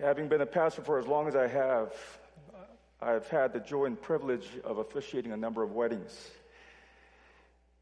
[0.00, 1.94] Having been a pastor for as long as I have,
[3.00, 6.30] I've had the joy and privilege of officiating a number of weddings.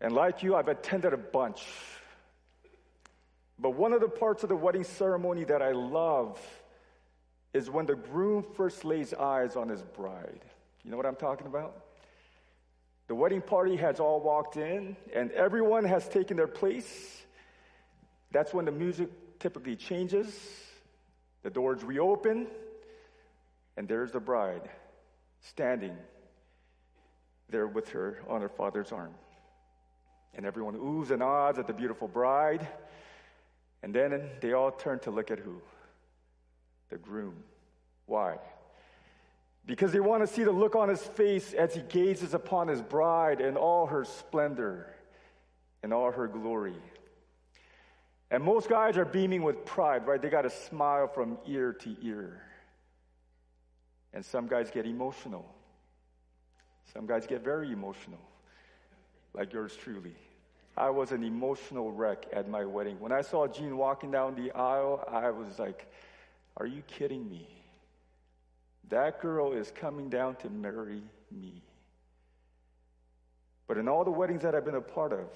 [0.00, 1.64] And like you, I've attended a bunch.
[3.58, 6.38] But one of the parts of the wedding ceremony that I love
[7.54, 10.40] is when the groom first lays eyes on his bride.
[10.84, 11.84] You know what I'm talking about?
[13.06, 17.22] The wedding party has all walked in and everyone has taken their place.
[18.32, 19.08] That's when the music
[19.38, 20.34] typically changes,
[21.42, 22.46] the doors reopen,
[23.76, 24.68] and there's the bride
[25.40, 25.96] standing
[27.48, 29.14] there with her on her father's arm.
[30.34, 32.66] And everyone oohs and ahs at the beautiful bride.
[33.82, 35.60] And then they all turn to look at who?
[36.88, 37.34] The groom.
[38.06, 38.38] Why?
[39.66, 42.80] Because they want to see the look on his face as he gazes upon his
[42.80, 44.86] bride in all her splendor
[45.82, 46.76] and all her glory.
[48.32, 50.20] And most guys are beaming with pride, right?
[50.20, 52.40] They got a smile from ear to ear.
[54.14, 55.44] And some guys get emotional.
[56.94, 58.20] Some guys get very emotional,
[59.34, 60.14] like yours truly.
[60.78, 62.98] I was an emotional wreck at my wedding.
[63.00, 65.92] When I saw Jean walking down the aisle, I was like,
[66.56, 67.46] Are you kidding me?
[68.88, 71.62] That girl is coming down to marry me.
[73.68, 75.28] But in all the weddings that I've been a part of,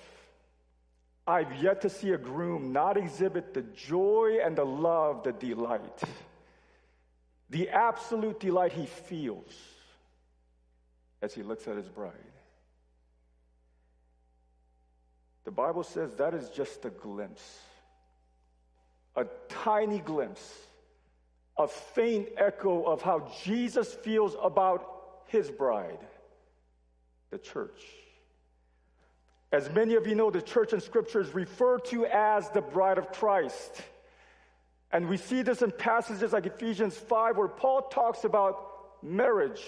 [1.27, 6.03] I've yet to see a groom not exhibit the joy and the love, the delight,
[7.51, 9.53] the absolute delight he feels
[11.21, 12.13] as he looks at his bride.
[15.45, 17.59] The Bible says that is just a glimpse,
[19.17, 20.53] a tiny glimpse,
[21.57, 25.99] a faint echo of how Jesus feels about his bride,
[27.31, 27.81] the church.
[29.53, 32.99] As many of you know, the church in Scripture is referred to as the bride
[32.99, 33.83] of Christ.
[34.93, 39.63] And we see this in passages like Ephesians 5, where Paul talks about marriage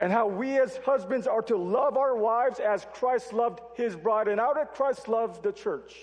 [0.00, 4.28] and how we as husbands are to love our wives as Christ loved his bride.
[4.28, 5.94] And how did Christ love the church?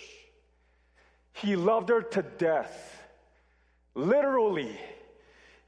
[1.33, 3.01] He loved her to death.
[3.93, 4.77] Literally.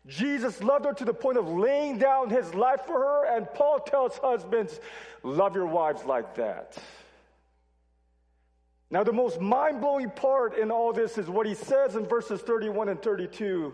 [0.08, 3.36] Jesus loved her to the point of laying down his life for her.
[3.36, 4.80] And Paul tells husbands,
[5.24, 6.78] love your wives like that.
[8.90, 12.42] Now, the most mind blowing part in all this is what he says in verses
[12.42, 13.74] 31 and 32.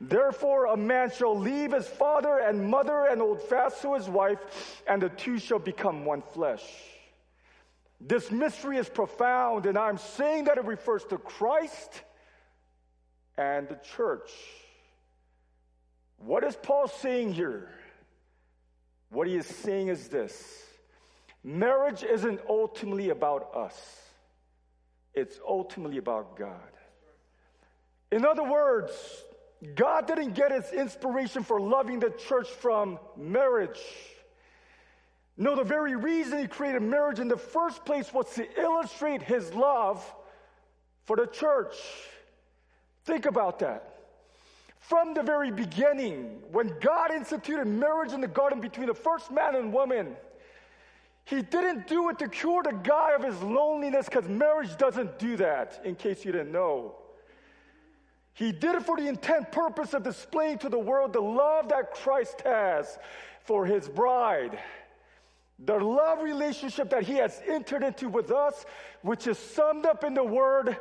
[0.00, 4.82] Therefore, a man shall leave his father and mother and hold fast to his wife,
[4.86, 6.64] and the two shall become one flesh.
[8.00, 12.02] This mystery is profound, and I'm saying that it refers to Christ
[13.36, 14.30] and the church.
[16.18, 17.68] What is Paul saying here?
[19.10, 20.64] What he is saying is this
[21.44, 24.00] marriage isn't ultimately about us.
[25.14, 26.56] It's ultimately about God.
[28.10, 28.92] In other words,
[29.74, 33.80] God didn't get his inspiration for loving the church from marriage.
[35.36, 39.52] No, the very reason he created marriage in the first place was to illustrate his
[39.54, 40.04] love
[41.04, 41.74] for the church.
[43.04, 43.88] Think about that.
[44.78, 49.54] From the very beginning, when God instituted marriage in the garden between the first man
[49.54, 50.16] and woman,
[51.24, 55.36] he didn't do it to cure the guy of his loneliness because marriage doesn't do
[55.36, 56.96] that, in case you didn't know.
[58.34, 61.92] He did it for the intent purpose of displaying to the world the love that
[61.92, 62.98] Christ has
[63.44, 64.58] for his bride.
[65.64, 68.64] The love relationship that he has entered into with us,
[69.02, 70.76] which is summed up in the word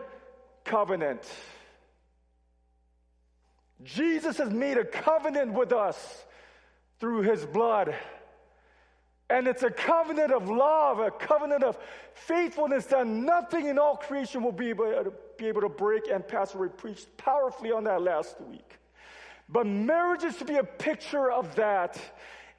[0.63, 1.21] covenant.
[3.83, 6.25] Jesus has made a covenant with us
[6.99, 7.95] through his blood.
[9.31, 11.77] And it's a covenant of love, a covenant of
[12.13, 16.09] faithfulness that nothing in all creation will be able to, be able to break.
[16.11, 18.77] And Pastor Ray preached powerfully on that last week.
[19.47, 21.97] But marriage is to be a picture of that.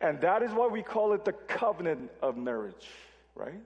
[0.01, 2.89] And that is why we call it the covenant of marriage,
[3.35, 3.61] right?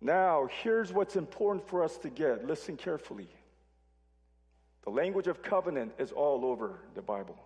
[0.00, 2.46] Now, here's what's important for us to get.
[2.46, 3.26] Listen carefully.
[4.84, 7.43] The language of covenant is all over the Bible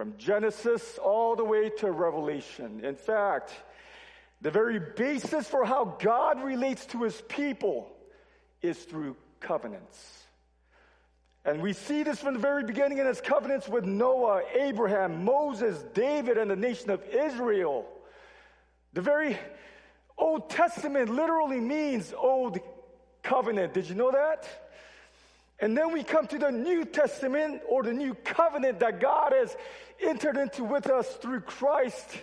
[0.00, 2.82] from Genesis all the way to Revelation.
[2.82, 3.52] In fact,
[4.40, 7.86] the very basis for how God relates to his people
[8.62, 10.22] is through covenants.
[11.44, 15.84] And we see this from the very beginning in his covenants with Noah, Abraham, Moses,
[15.92, 17.86] David, and the nation of Israel.
[18.94, 19.36] The very
[20.16, 22.58] Old Testament literally means Old
[23.22, 23.74] Covenant.
[23.74, 24.48] Did you know that?
[25.60, 29.56] And then we come to the New Testament or the new covenant that God has
[30.00, 32.16] entered into with us through Christ.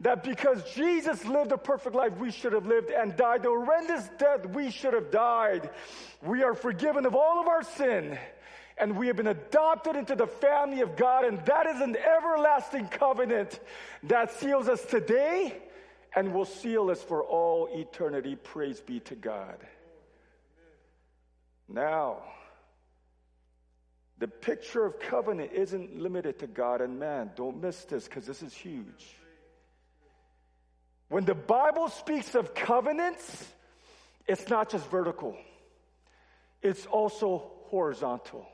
[0.00, 4.08] that because Jesus lived a perfect life we should have lived and died the horrendous
[4.18, 5.68] death we should have died,
[6.22, 8.18] we are forgiven of all of our sin
[8.80, 12.88] and we have been adopted into the family of God, and that is an everlasting
[12.88, 13.60] covenant
[14.04, 15.58] that seals us today
[16.16, 18.36] and will seal us for all eternity.
[18.36, 19.58] Praise be to God.
[21.68, 22.22] Now,
[24.20, 27.30] the picture of covenant isn't limited to God and man.
[27.36, 29.16] Don't miss this because this is huge.
[31.08, 33.48] When the Bible speaks of covenants,
[34.28, 35.36] it's not just vertical,
[36.62, 38.46] it's also horizontal.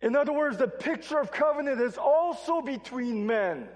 [0.00, 3.66] In other words, the picture of covenant is also between men,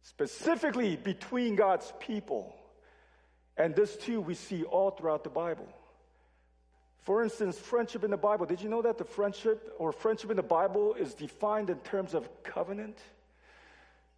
[0.00, 2.56] specifically between God's people.
[3.58, 5.68] And this too we see all throughout the Bible.
[7.02, 8.46] For instance, friendship in the Bible.
[8.46, 12.14] Did you know that the friendship or friendship in the Bible is defined in terms
[12.14, 12.96] of covenant?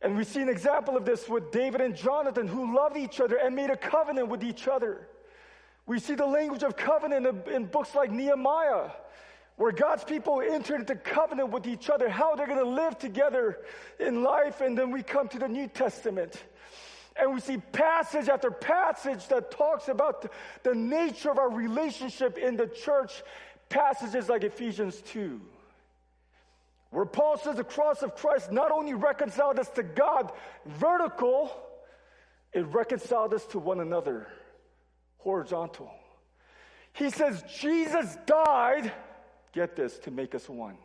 [0.02, 3.36] And we see an example of this with David and Jonathan, who loved each other
[3.36, 5.08] and made a covenant with each other.
[5.86, 8.90] We see the language of covenant in, books like Nehemiah,
[9.56, 13.60] where God's people entered into covenant with each other, how they're going to live together
[13.98, 14.60] in life.
[14.60, 16.42] And then we come to the New Testament.
[17.16, 20.30] And we see passage after passage that talks about
[20.62, 23.22] the nature of our relationship in the church.
[23.68, 25.40] Passages like Ephesians 2,
[26.90, 30.32] where Paul says the cross of Christ not only reconciled us to God,
[30.66, 31.50] vertical,
[32.52, 34.28] it reconciled us to one another,
[35.18, 35.90] horizontal.
[36.92, 38.92] He says Jesus died
[39.54, 40.76] Get this, to make us one.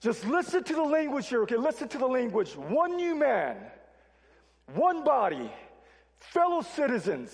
[0.00, 1.56] Just listen to the language here, okay?
[1.56, 2.52] Listen to the language.
[2.52, 3.56] One new man,
[4.74, 5.50] one body,
[6.18, 7.30] fellow citizens,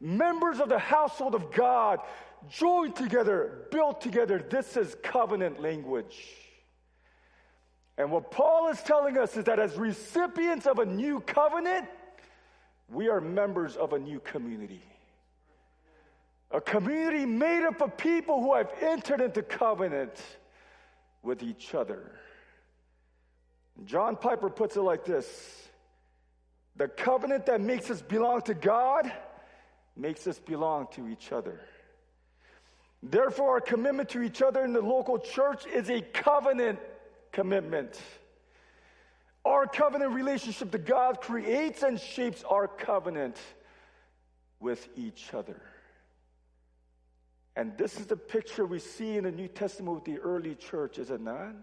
[0.00, 2.00] members of the household of God,
[2.48, 4.38] joined together, built together.
[4.38, 6.16] This is covenant language.
[7.98, 11.86] And what Paul is telling us is that as recipients of a new covenant,
[12.90, 14.82] we are members of a new community.
[16.50, 20.20] A community made up of people who have entered into covenant
[21.22, 22.12] with each other.
[23.84, 25.65] John Piper puts it like this
[26.76, 29.10] The covenant that makes us belong to God
[29.96, 31.60] makes us belong to each other.
[33.02, 36.78] Therefore, our commitment to each other in the local church is a covenant
[37.32, 37.98] commitment.
[39.44, 43.38] Our covenant relationship to God creates and shapes our covenant
[44.60, 45.62] with each other.
[47.54, 50.98] And this is the picture we see in the New Testament with the early church,
[50.98, 51.54] is it not?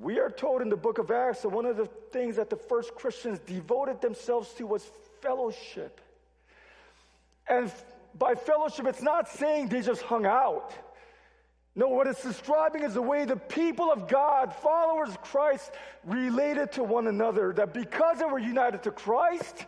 [0.00, 2.56] We are told in the book of Acts that one of the things that the
[2.56, 4.88] first Christians devoted themselves to was
[5.20, 6.00] fellowship.
[7.48, 7.72] And
[8.16, 10.72] by fellowship, it's not saying they just hung out.
[11.74, 15.70] No, what it's describing is the way the people of God, followers of Christ,
[16.04, 17.52] related to one another.
[17.52, 19.64] That because they were united to Christ,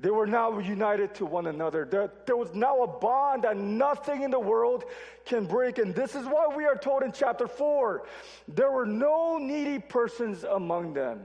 [0.00, 1.84] they were now united to one another.
[1.84, 4.84] There, there, was now a bond that nothing in the world
[5.24, 5.78] can break.
[5.78, 8.04] And this is why we are told in chapter 4
[8.46, 11.20] there were no needy persons among them.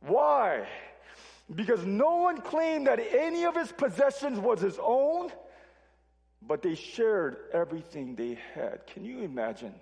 [0.00, 0.66] Why?
[1.54, 5.30] Because no one claimed that any of his possessions was his own,
[6.42, 8.84] but they shared everything they had.
[8.88, 9.74] Can you imagine?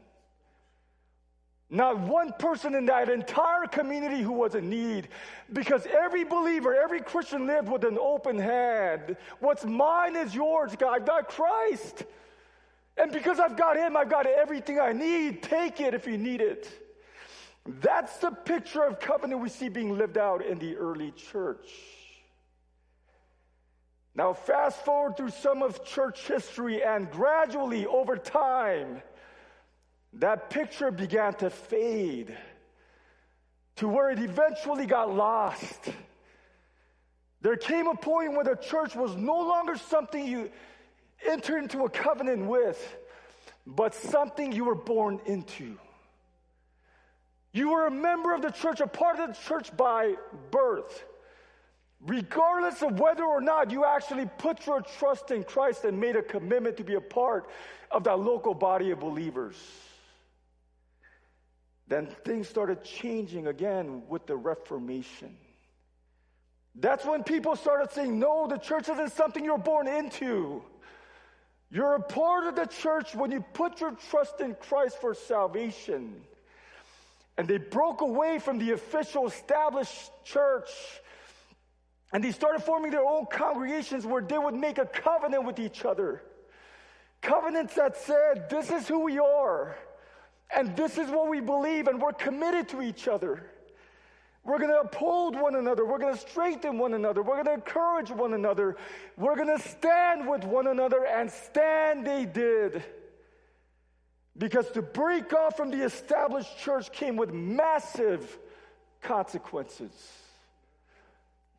[1.73, 5.09] Not one person in that entire community who was in need.
[5.51, 9.17] Because every believer, every Christian lived with an open hand.
[9.41, 10.95] What's mine is yours, God.
[10.95, 12.05] I've got Christ.
[12.99, 15.43] And because I've got Him, I've got everything I need.
[15.43, 16.69] Take it if you need it.
[17.81, 21.71] That's the picture of covenant we see being lived out in the early church.
[24.15, 29.01] Now, fast forward through some of church history, and gradually over time,
[30.15, 32.37] that picture began to fade
[33.77, 35.91] to where it eventually got lost.
[37.41, 40.51] There came a point where the church was no longer something you
[41.27, 42.97] entered into a covenant with,
[43.67, 45.79] but something you were born into.
[47.53, 50.15] You were a member of the church, a part of the church by
[50.51, 51.05] birth.
[52.05, 56.23] Regardless of whether or not you actually put your trust in Christ and made a
[56.23, 57.49] commitment to be a part
[57.91, 59.57] of that local body of believers.
[61.89, 65.37] Then things started changing again with the Reformation.
[66.75, 70.63] That's when people started saying, no, the church isn't something you're born into.
[71.71, 76.23] You're a part of the church when you put your trust in Christ for salvation.
[77.37, 80.69] And they broke away from the official established church.
[82.13, 85.85] And they started forming their own congregations where they would make a covenant with each
[85.85, 86.23] other.
[87.23, 89.77] Covenants that said, This is who we are.
[90.55, 93.43] And this is what we believe, and we're committed to each other.
[94.45, 95.85] We're going to uphold one another.
[95.85, 97.23] We're going to strengthen one another.
[97.23, 98.77] We're going to encourage one another.
[99.17, 102.83] We're going to stand with one another, and stand they did.
[104.37, 108.39] Because to break off from the established church came with massive
[109.01, 109.93] consequences.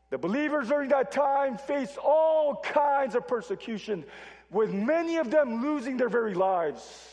[0.10, 4.04] The believers during that time faced all kinds of persecution,
[4.52, 7.13] with many of them losing their very lives.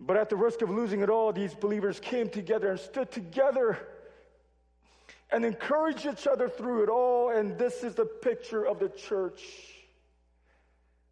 [0.00, 3.78] But at the risk of losing it all, these believers came together and stood together
[5.30, 7.30] and encouraged each other through it all.
[7.30, 9.42] And this is the picture of the church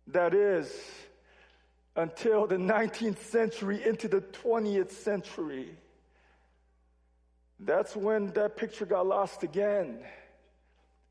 [0.08, 0.72] that is
[1.96, 5.76] until the 19th century into the 20th century.
[7.60, 9.98] That's when that picture got lost again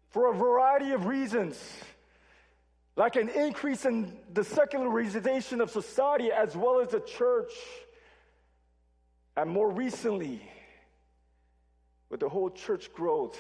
[0.10, 1.62] for a variety of reasons,
[2.98, 7.54] like an increase in the secularization of society as well as the church,
[9.38, 10.42] and more recently,
[12.10, 13.40] with the whole church growth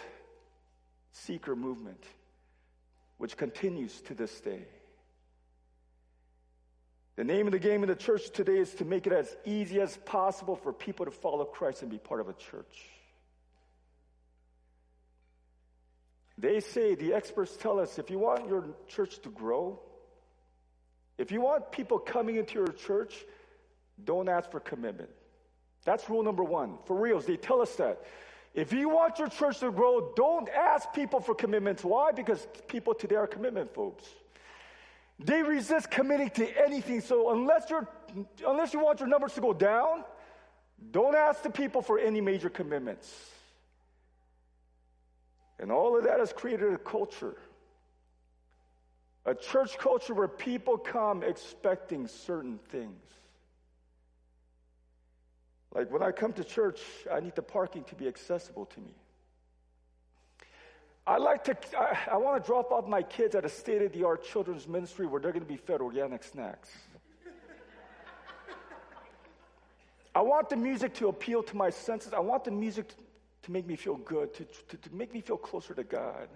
[1.11, 2.03] seeker movement,
[3.17, 4.63] which continues to this day.
[7.15, 9.81] The name of the game in the church today is to make it as easy
[9.81, 12.85] as possible for people to follow Christ and be part of a church.
[16.37, 19.79] They say, the experts tell us, if you want your church to grow,
[21.17, 23.25] if you want people coming into your church,
[24.03, 25.09] don't ask for commitment.
[25.83, 26.77] That's rule number one.
[26.85, 28.03] For reals, they tell us that.
[28.53, 31.83] If you want your church to grow, don't ask people for commitments.
[31.83, 32.11] Why?
[32.11, 34.03] Because people today are commitment phobes.
[35.19, 37.01] They resist committing to anything.
[37.01, 37.87] So unless you're
[38.45, 40.03] unless you want your numbers to go down,
[40.91, 43.11] don't ask the people for any major commitments.
[45.59, 47.35] And all of that has created a culture.
[49.25, 53.01] A church culture where people come expecting certain things.
[55.73, 58.93] Like when I come to church, I need the parking to be accessible to me.
[61.05, 63.93] I like to, I, I want to drop off my kids at a state of
[63.93, 66.69] the art children's ministry where they're going to be fed organic snacks.
[70.13, 72.11] I want the music to appeal to my senses.
[72.11, 72.89] I want the music
[73.47, 76.27] to make me feel good, to, to, to make me feel closer to God.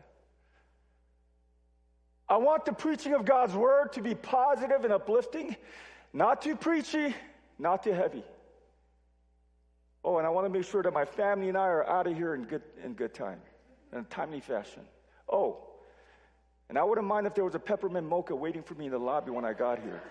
[2.28, 5.56] I want the preaching of God's word to be positive and uplifting,
[6.14, 7.14] not too preachy,
[7.60, 8.24] not too heavy.
[10.06, 12.16] Oh, and I want to make sure that my family and I are out of
[12.16, 13.40] here in good, in good time,
[13.92, 14.84] in a timely fashion.
[15.30, 15.58] Oh,
[16.70, 19.00] and I wouldn't mind if there was a peppermint mocha waiting for me in the
[19.00, 20.02] lobby when I got here.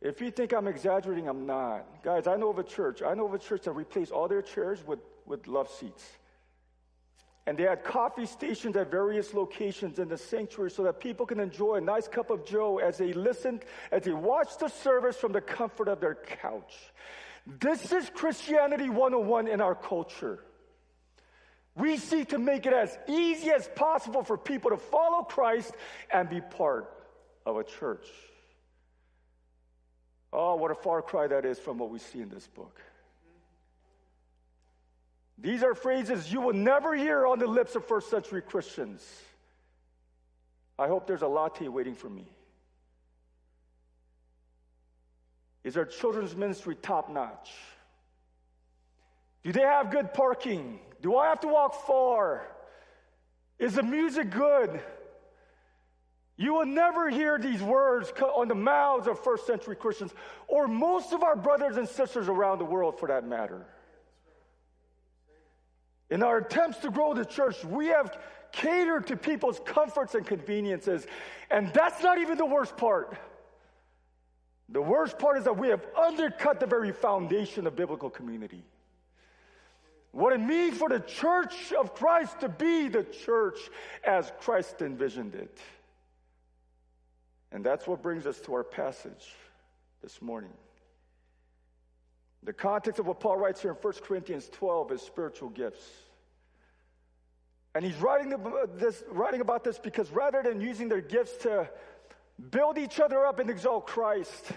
[0.00, 2.04] If you think I'm exaggerating, I'm not.
[2.04, 3.02] Guys, I know of a church.
[3.02, 6.04] I know of a church that replaced all their chairs with, with love seats.
[7.46, 11.40] And they had coffee stations at various locations in the sanctuary so that people can
[11.40, 15.32] enjoy a nice cup of joe as they listened, as they watched the service from
[15.32, 16.74] the comfort of their couch.
[17.46, 20.40] This is Christianity 101 in our culture.
[21.76, 25.72] We seek to make it as easy as possible for people to follow Christ
[26.10, 26.90] and be part
[27.44, 28.06] of a church.
[30.32, 32.80] Oh, what a far cry that is from what we see in this book.
[35.38, 39.04] These are phrases you will never hear on the lips of first century Christians.
[40.78, 42.26] I hope there's a latte waiting for me.
[45.62, 47.50] Is our children's ministry top notch?
[49.42, 50.78] Do they have good parking?
[51.00, 52.46] Do I have to walk far?
[53.58, 54.80] Is the music good?
[56.36, 60.12] You will never hear these words on the mouths of first century Christians
[60.48, 63.66] or most of our brothers and sisters around the world for that matter.
[66.14, 68.16] In our attempts to grow the church, we have
[68.52, 71.08] catered to people's comforts and conveniences.
[71.50, 73.18] And that's not even the worst part.
[74.68, 78.62] The worst part is that we have undercut the very foundation of biblical community.
[80.12, 83.58] What it means for the church of Christ to be the church
[84.04, 85.58] as Christ envisioned it.
[87.50, 89.34] And that's what brings us to our passage
[90.00, 90.52] this morning.
[92.44, 96.03] The context of what Paul writes here in 1 Corinthians 12 is spiritual gifts.
[97.74, 98.34] And he's writing,
[98.76, 101.68] this, writing about this because rather than using their gifts to
[102.50, 104.52] build each other up and exalt Christ,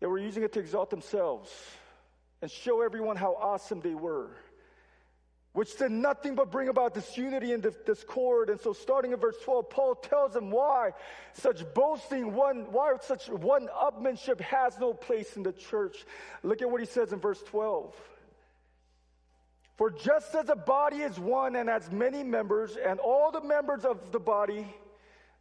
[0.00, 1.50] they were using it to exalt themselves
[2.40, 4.30] and show everyone how awesome they were
[5.58, 8.48] which did nothing but bring about disunity and discord.
[8.48, 10.92] And so, starting in verse 12, Paul tells them why
[11.32, 16.04] such boasting, one, why such one upmanship has no place in the church.
[16.44, 17.92] Look at what he says in verse 12.
[19.78, 23.84] For just as a body is one and has many members, and all the members
[23.84, 24.66] of the body,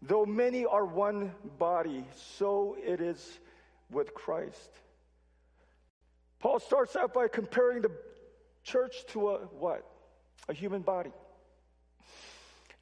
[0.03, 3.39] though many are one body, so it is
[3.89, 4.70] with Christ.
[6.39, 7.89] Paul starts out by comparing the
[8.63, 9.84] church to a what?
[10.48, 11.12] A human body.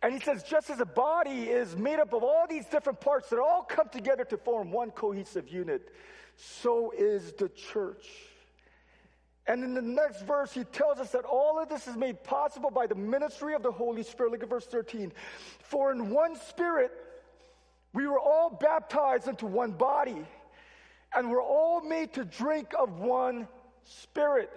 [0.04, 3.30] And he says, just as a body is made up of all these different parts
[3.30, 5.88] that all come together to form one cohesive unit,
[6.36, 8.06] so is the church.
[9.48, 12.72] And in the next verse, he tells us that all of this is made possible
[12.72, 14.32] by the ministry of the Holy Spirit.
[14.32, 15.14] Look at verse 13.
[15.60, 16.92] For in one spirit,
[17.94, 20.26] we were all baptized into one body,
[21.14, 23.48] and we're all made to drink of one
[23.84, 24.52] spirit.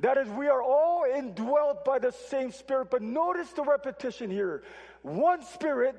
[0.00, 2.90] That is, we are all indwelt by the same spirit.
[2.90, 4.62] But notice the repetition here
[5.02, 5.94] one spirit,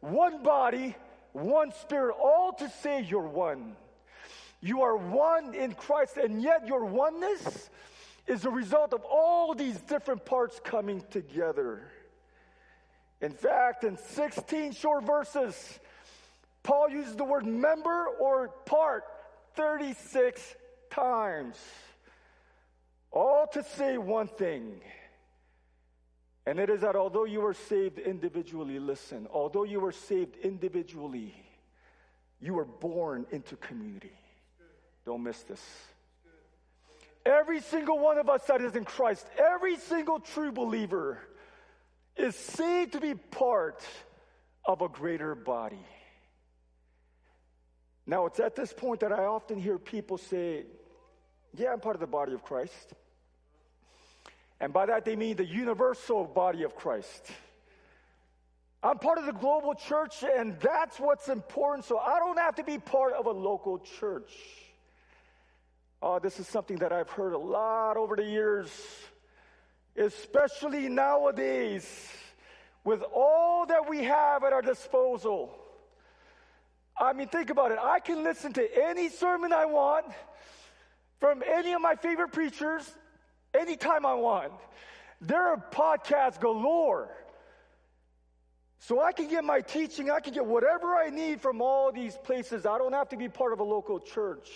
[0.00, 0.96] one body,
[1.32, 3.76] one spirit, all to say you're one.
[4.60, 7.70] You are one in Christ, and yet your oneness
[8.26, 11.90] is the result of all these different parts coming together.
[13.20, 15.78] In fact, in 16 short verses,
[16.62, 19.04] Paul uses the word member or part
[19.54, 20.42] 36
[20.90, 21.56] times,
[23.10, 24.80] all to say one thing.
[26.46, 31.34] And it is that although you were saved individually, listen, although you were saved individually,
[32.40, 34.12] you were born into community.
[35.10, 35.60] Don't miss this.
[37.26, 41.18] Every single one of us that is in Christ, every single true believer
[42.16, 43.82] is saved to be part
[44.64, 45.84] of a greater body.
[48.06, 50.66] Now, it's at this point that I often hear people say,
[51.56, 52.94] Yeah, I'm part of the body of Christ.
[54.60, 57.26] And by that, they mean the universal body of Christ.
[58.80, 61.84] I'm part of the global church, and that's what's important.
[61.84, 64.30] So I don't have to be part of a local church.
[66.02, 68.70] Oh, this is something that I've heard a lot over the years,
[69.96, 71.86] especially nowadays,
[72.84, 75.54] with all that we have at our disposal.
[76.98, 77.78] I mean, think about it.
[77.82, 80.06] I can listen to any sermon I want
[81.18, 82.90] from any of my favorite preachers
[83.52, 84.52] anytime I want.
[85.20, 87.10] There are podcasts galore.
[88.78, 92.16] So I can get my teaching, I can get whatever I need from all these
[92.16, 92.64] places.
[92.64, 94.48] I don't have to be part of a local church.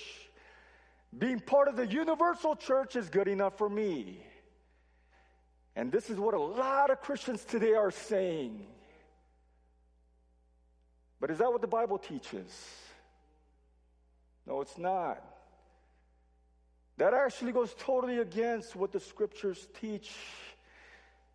[1.17, 4.19] Being part of the universal church is good enough for me.
[5.77, 8.67] And this is what a lot of Christians today are saying.
[11.21, 12.53] But is that what the Bible teaches?
[14.47, 15.25] No, it's not.
[16.97, 20.13] That actually goes totally against what the scriptures teach.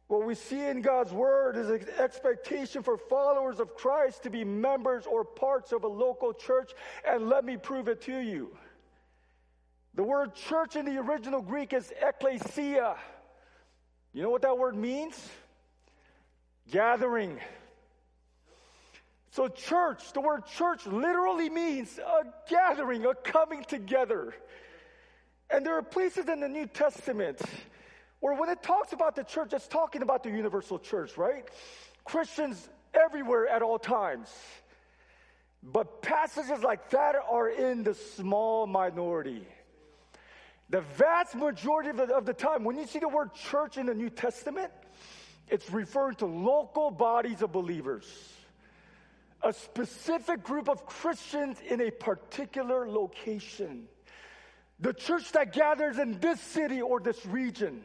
[0.08, 4.44] What we see in God's word is an expectation for followers of Christ to be
[4.44, 6.72] members or parts of a local church,
[7.08, 8.56] and let me prove it to you.
[9.96, 12.96] The word church in the original Greek is ekklesia.
[14.14, 15.30] You know what that word means?
[16.72, 17.40] Gathering.
[19.32, 24.34] So, church, the word church literally means a gathering, a coming together.
[25.50, 27.42] And there are places in the New Testament
[28.20, 31.48] where when it talks about the church, it's talking about the universal church, right?
[32.04, 34.30] Christians everywhere at all times.
[35.62, 39.46] But passages like that are in the small minority.
[40.70, 43.88] The vast majority of the, of the time, when you see the word church in
[43.88, 44.72] the New Testament,
[45.48, 48.06] it's referring to local bodies of believers,
[49.42, 53.86] a specific group of Christians in a particular location.
[54.80, 57.84] The church that gathers in this city or this region,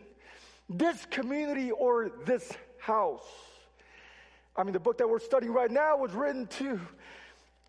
[0.69, 3.27] this community or this house.
[4.57, 6.79] I mean, the book that we're studying right now was written to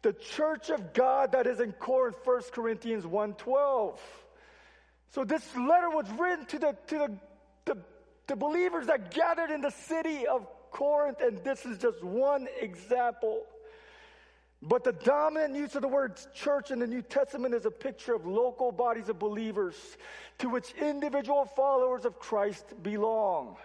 [0.02, 3.98] the church of God that is in Corinth, 1 Corinthians 1.12.
[5.12, 7.18] So this letter was written to the, to the,
[7.66, 7.78] the,
[8.28, 13.44] the believers that gathered in the city of Corinth, and this is just one example.
[14.62, 18.16] But the dominant use of the word church in the New Testament is a picture
[18.16, 19.76] of local bodies of believers
[20.40, 23.58] to which individual followers of Christ belong.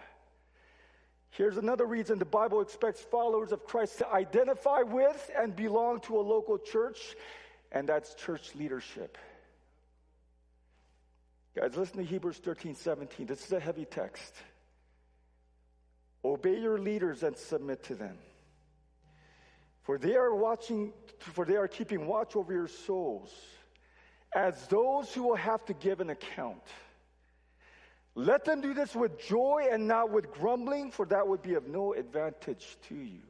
[1.31, 6.18] Here's another reason the Bible expects followers of Christ to identify with and belong to
[6.18, 7.16] a local church,
[7.72, 9.16] and that's church leadership.
[11.57, 13.27] Guys, listen to Hebrews 13, 17.
[13.27, 14.35] This is a heavy text.
[16.25, 18.19] Obey your leaders and submit to them.
[19.83, 23.33] For they are watching, for they are keeping watch over your souls
[24.35, 26.63] as those who will have to give an account.
[28.15, 31.67] Let them do this with joy and not with grumbling, for that would be of
[31.67, 33.23] no advantage to you.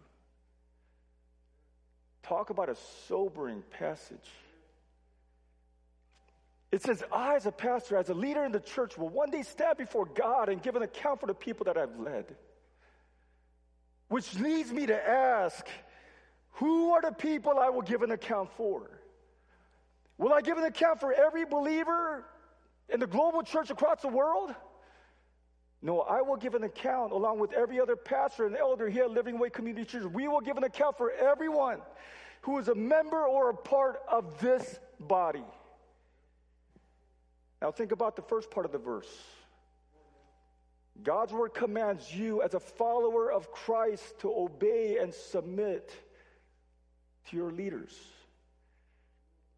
[2.23, 2.77] Talk about a
[3.09, 4.29] sobering passage.
[6.73, 9.43] It says, I, as a pastor, as a leader in the church, will one day
[9.43, 12.37] stand before God and give an account for the people that I've led.
[14.09, 15.67] Which leads me to ask,
[16.55, 19.01] who are the people I will give an account for?
[20.17, 22.25] Will I give an account for every believer
[22.89, 24.55] in the global church across the world?
[25.83, 29.11] No, I will give an account along with every other pastor and elder here at
[29.11, 30.05] Living Way Community Church.
[30.05, 31.79] We will give an account for everyone
[32.43, 35.45] who is a member or a part of this body.
[37.61, 39.11] Now, think about the first part of the verse.
[41.03, 45.91] God's word commands you, as a follower of Christ, to obey and submit
[47.29, 47.95] to your leaders.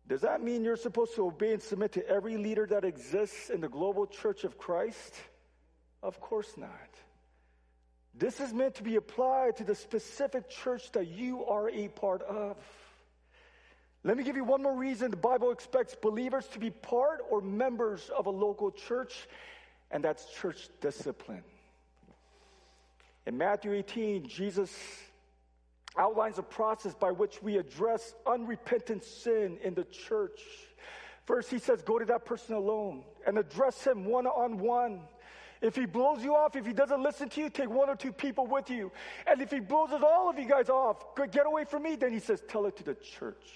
[0.09, 3.61] Does that mean you're supposed to obey and submit to every leader that exists in
[3.61, 5.15] the global church of Christ?
[6.03, 6.71] Of course not.
[8.15, 12.23] This is meant to be applied to the specific church that you are a part
[12.23, 12.57] of.
[14.05, 17.41] Let me give you one more reason the Bible expects believers to be part or
[17.41, 19.29] members of a local church,
[19.93, 21.45] and that's church discipline.
[23.27, 24.77] In Matthew 18, Jesus
[25.97, 30.41] outlines a process by which we address unrepentant sin in the church.
[31.25, 35.03] First, he says, Go to that person alone and address him one on one.
[35.61, 38.11] If he blows you off, if he doesn't listen to you, take one or two
[38.11, 38.91] people with you.
[39.29, 42.19] And if he blows all of you guys off, get away from me, then he
[42.19, 43.47] says, Tell it to the church.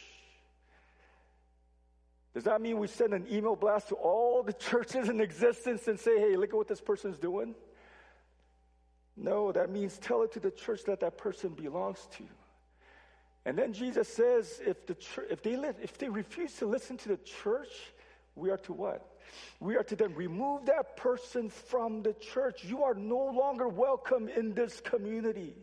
[2.36, 5.98] Does that mean we send an email blast to all the churches in existence and
[5.98, 7.54] say, hey, look at what this person's doing?
[9.16, 12.24] No, that means tell it to the church that that person belongs to.
[13.46, 17.08] And then Jesus says, if, the church, if, they, if they refuse to listen to
[17.08, 17.72] the church,
[18.34, 19.16] we are to what?
[19.58, 22.64] We are to then remove that person from the church.
[22.64, 25.56] You are no longer welcome in this community.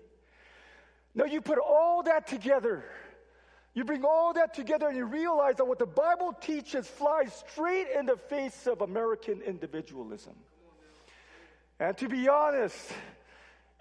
[1.14, 2.84] Now, you put all that together
[3.74, 7.88] you bring all that together and you realize that what the Bible teaches flies straight
[7.98, 10.36] in the face of American individualism.
[11.80, 12.78] And to be honest,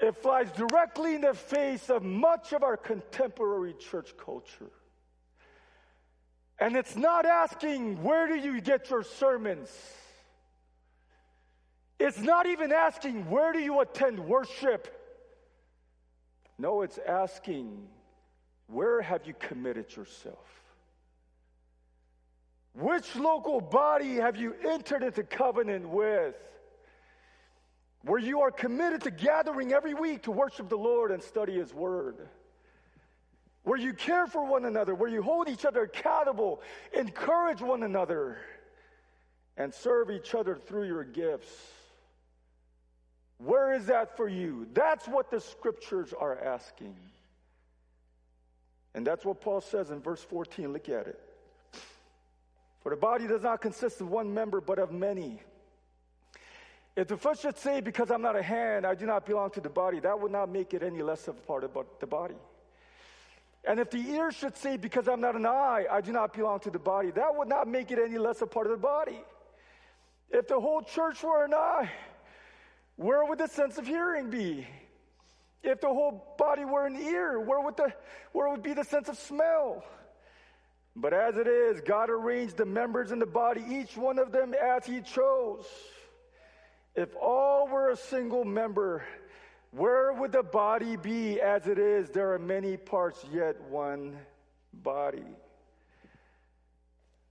[0.00, 4.70] it flies directly in the face of much of our contemporary church culture.
[6.58, 9.70] And it's not asking, where do you get your sermons?
[12.00, 14.88] It's not even asking, where do you attend worship?
[16.58, 17.88] No, it's asking,
[18.72, 20.62] where have you committed yourself?
[22.74, 26.34] Which local body have you entered into covenant with?
[28.02, 31.72] Where you are committed to gathering every week to worship the Lord and study His
[31.74, 32.28] Word.
[33.64, 38.38] Where you care for one another, where you hold each other accountable, encourage one another,
[39.56, 41.54] and serve each other through your gifts.
[43.38, 44.66] Where is that for you?
[44.72, 46.96] That's what the scriptures are asking.
[48.94, 50.72] And that's what Paul says in verse 14.
[50.72, 51.20] Look at it.
[52.82, 55.40] For the body does not consist of one member, but of many.
[56.96, 59.60] If the foot should say, Because I'm not a hand, I do not belong to
[59.60, 62.34] the body, that would not make it any less of a part of the body.
[63.64, 66.60] And if the ear should say, Because I'm not an eye, I do not belong
[66.60, 69.20] to the body, that would not make it any less a part of the body.
[70.30, 71.90] If the whole church were an eye,
[72.96, 74.66] where would the sense of hearing be?
[75.62, 77.92] If the whole body were an ear, where would, the,
[78.32, 79.84] where would be the sense of smell?
[80.96, 84.54] But as it is, God arranged the members in the body, each one of them
[84.54, 85.66] as He chose.
[86.94, 89.04] If all were a single member,
[89.70, 92.10] where would the body be as it is?
[92.10, 94.18] There are many parts, yet one
[94.82, 95.24] body.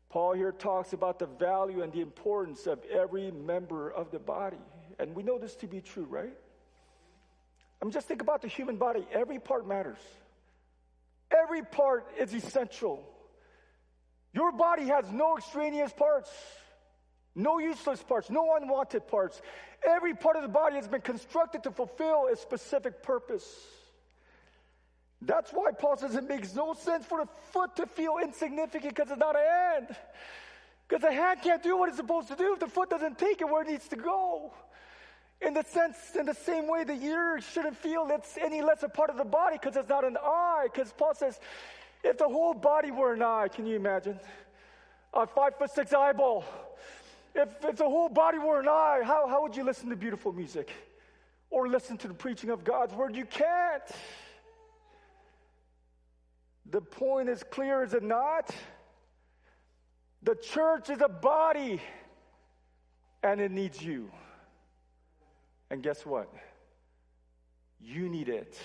[0.10, 4.58] Paul here talks about the value and the importance of every member of the body.
[5.00, 6.34] And we know this to be true, right?
[7.82, 9.06] I mean, just think about the human body.
[9.12, 9.98] Every part matters,
[11.32, 13.04] every part is essential.
[14.34, 16.30] Your body has no extraneous parts,
[17.36, 19.41] no useless parts, no unwanted parts.
[19.86, 23.46] Every part of the body has been constructed to fulfill a specific purpose.
[25.22, 29.12] That's why Paul says it makes no sense for the foot to feel insignificant because
[29.12, 29.96] it's not a hand.
[30.88, 33.41] Because the hand can't do what it's supposed to do if the foot doesn't take
[33.41, 34.52] it where it needs to go.
[35.41, 38.89] In the sense, in the same way, the ear shouldn't feel it's any less a
[38.89, 40.67] part of the body because it's not an eye.
[40.71, 41.39] Because Paul says,
[42.04, 44.19] if the whole body were an eye, can you imagine?
[45.13, 46.45] A five foot six eyeball.
[47.34, 50.32] If, if the whole body were an eye, how, how would you listen to beautiful
[50.32, 50.69] music?
[51.49, 53.15] Or listen to the preaching of God's word?
[53.15, 53.84] You can't.
[56.69, 58.51] The point is clear, is it not?
[60.23, 61.82] The church is a body
[63.23, 64.12] and it needs you.
[65.71, 66.29] And guess what?
[67.79, 68.60] You need it.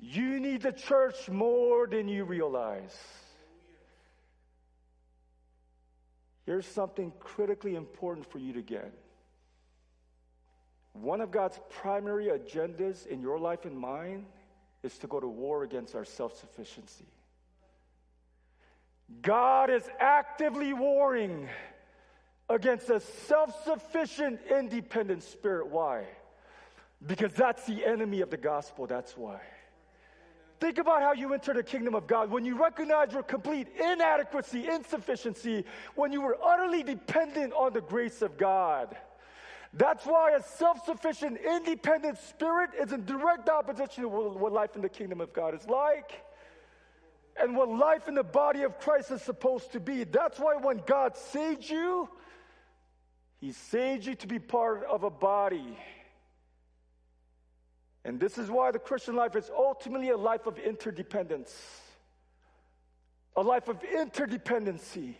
[0.00, 2.96] You need the church more than you realize.
[6.46, 8.92] Here's something critically important for you to get.
[10.94, 14.24] One of God's primary agendas in your life and mine
[14.82, 17.06] is to go to war against our self sufficiency.
[19.20, 21.50] God is actively warring
[22.52, 25.68] against a self sufficient, independent spirit.
[25.68, 26.04] Why?
[27.06, 28.86] Because that's the enemy of the gospel.
[28.86, 29.40] That's why.
[30.60, 32.30] Think about how you enter the kingdom of God.
[32.30, 35.64] When you recognize your complete inadequacy, insufficiency,
[35.96, 38.96] when you were utterly dependent on the grace of God.
[39.74, 44.82] That's why a self sufficient, independent spirit is in direct opposition to what life in
[44.82, 46.12] the kingdom of God is like
[47.40, 50.04] and what life in the body of Christ is supposed to be.
[50.04, 52.08] That's why when God saved you,
[53.42, 55.76] He saved you to be part of a body.
[58.04, 61.52] And this is why the Christian life is ultimately a life of interdependence,
[63.36, 65.16] a life of interdependency.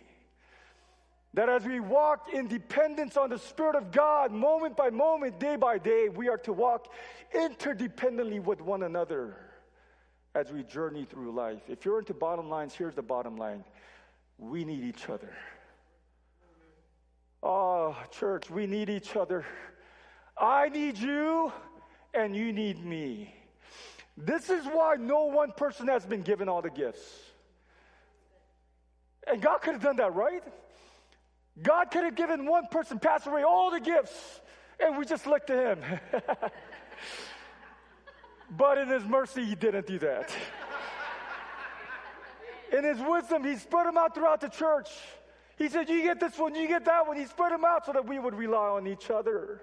[1.33, 5.57] That as we walk in dependence on the Spirit of God, moment by moment, day
[5.57, 6.93] by day, we are to walk
[7.35, 9.35] interdependently with one another
[10.33, 11.59] as we journey through life.
[11.67, 13.65] If you're into bottom lines, here's the bottom line
[14.37, 15.35] we need each other.
[17.45, 19.45] Oh, church, we need each other.
[20.37, 21.51] I need you
[22.13, 23.35] and you need me.
[24.15, 27.05] This is why no one person has been given all the gifts.
[29.27, 30.43] And God could have done that, right?
[31.61, 34.41] God could have given one person, Pastor Ray, all the gifts,
[34.79, 35.79] and we just looked to him.
[38.57, 40.33] but in his mercy, he didn't do that.
[42.77, 44.89] in his wisdom, he spread them out throughout the church.
[45.57, 47.17] He said, You get this one, you get that one.
[47.17, 49.61] He spread them out so that we would rely on each other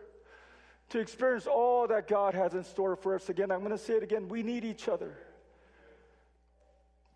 [0.90, 3.29] to experience all that God has in store for us.
[3.29, 5.16] Again, I'm going to say it again we need each other.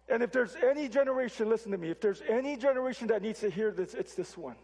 [0.08, 3.50] And if there's any generation, listen to me, if there's any generation that needs to
[3.50, 4.56] hear this, it's this one.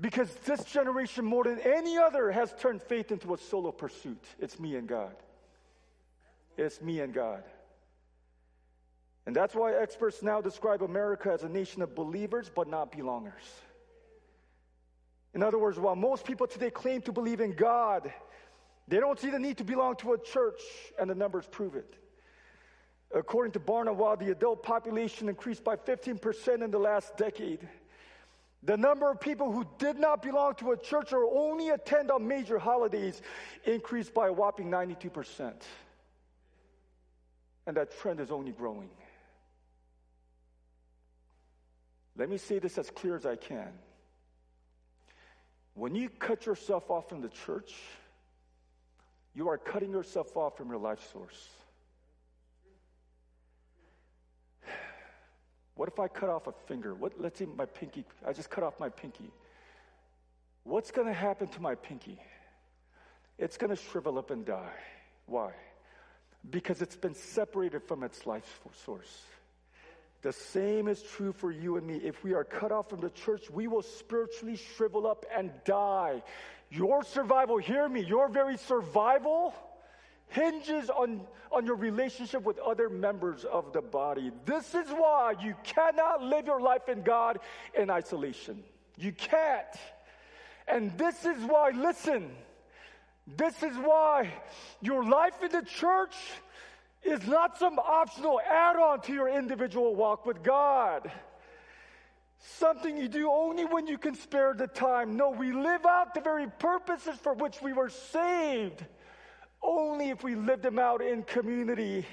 [0.00, 4.24] Because this generation, more than any other, has turned faith into a solo pursuit.
[4.38, 5.14] It's me and God.
[6.56, 7.42] It's me and God.
[9.28, 13.44] And that's why experts now describe America as a nation of believers but not belongers.
[15.34, 18.10] In other words, while most people today claim to believe in God,
[18.88, 20.62] they don't see the need to belong to a church,
[20.98, 21.98] and the numbers prove it.
[23.14, 27.68] According to Barna, while the adult population increased by 15% in the last decade,
[28.62, 32.26] the number of people who did not belong to a church or only attend on
[32.26, 33.20] major holidays
[33.66, 35.52] increased by a whopping 92%.
[37.66, 38.88] And that trend is only growing.
[42.18, 43.70] Let me say this as clear as I can.
[45.74, 47.72] When you cut yourself off from the church,
[49.34, 51.48] you are cutting yourself off from your life source.
[55.76, 56.92] What if I cut off a finger?
[56.96, 59.30] What, let's see, my pinky, I just cut off my pinky.
[60.64, 62.18] What's going to happen to my pinky?
[63.38, 64.74] It's going to shrivel up and die.
[65.26, 65.52] Why?
[66.50, 69.22] Because it's been separated from its life source.
[70.22, 71.96] The same is true for you and me.
[71.96, 76.22] If we are cut off from the church, we will spiritually shrivel up and die.
[76.70, 79.54] Your survival, hear me, your very survival
[80.28, 84.30] hinges on, on your relationship with other members of the body.
[84.44, 87.38] This is why you cannot live your life in God
[87.78, 88.62] in isolation.
[88.96, 89.66] You can't.
[90.66, 92.30] And this is why, listen,
[93.36, 94.32] this is why
[94.80, 96.14] your life in the church
[97.02, 101.10] is not some optional add on to your individual walk with God.
[102.38, 105.16] Something you do only when you can spare the time.
[105.16, 108.84] No, we live out the very purposes for which we were saved
[109.62, 112.06] only if we live them out in community.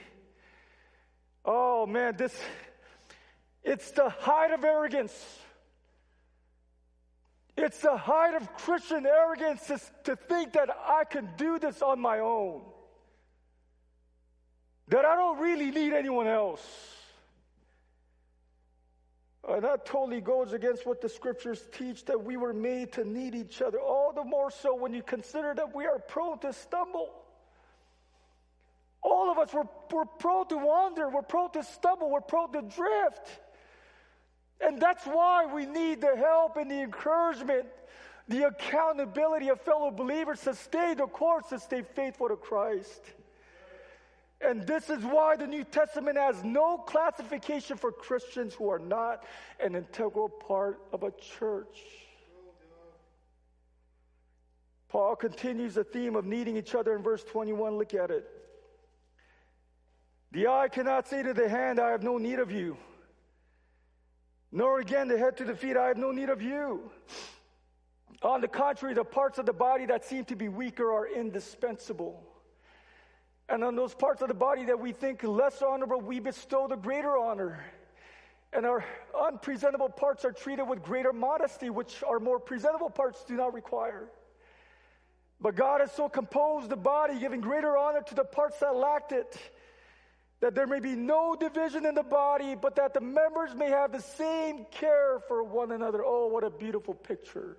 [1.44, 2.36] Oh man, this,
[3.64, 5.14] it's the height of arrogance.
[7.58, 12.00] It's the height of Christian arrogance to, to think that I can do this on
[12.00, 12.62] my own
[14.88, 16.62] that I don't really need anyone else.
[19.48, 23.36] Uh, that totally goes against what the scriptures teach that we were made to need
[23.36, 23.80] each other.
[23.80, 27.12] All the more so when you consider that we are prone to stumble.
[29.04, 32.64] All of us, we're, we're prone to wander, we're prone to stumble, we're prone to
[32.64, 33.40] drift.
[34.60, 37.68] And that's why we need the help and the encouragement,
[38.28, 43.02] the accountability of fellow believers to stay the course, to stay faithful to Christ.
[44.42, 49.24] And this is why the New Testament has no classification for Christians who are not
[49.60, 51.80] an integral part of a church.
[54.90, 57.78] Paul continues the theme of needing each other in verse 21.
[57.78, 58.30] Look at it.
[60.32, 62.78] The eye cannot say to the hand, I have no need of you.
[64.52, 66.92] Nor again the head to the feet, I have no need of you.
[68.22, 72.24] On the contrary, the parts of the body that seem to be weaker are indispensable.
[73.48, 76.76] And on those parts of the body that we think less honorable, we bestow the
[76.76, 77.64] greater honor.
[78.52, 78.84] And our
[79.20, 84.08] unpresentable parts are treated with greater modesty, which our more presentable parts do not require.
[85.40, 89.12] But God has so composed the body, giving greater honor to the parts that lacked
[89.12, 89.38] it,
[90.40, 93.92] that there may be no division in the body, but that the members may have
[93.92, 96.04] the same care for one another.
[96.04, 97.58] Oh, what a beautiful picture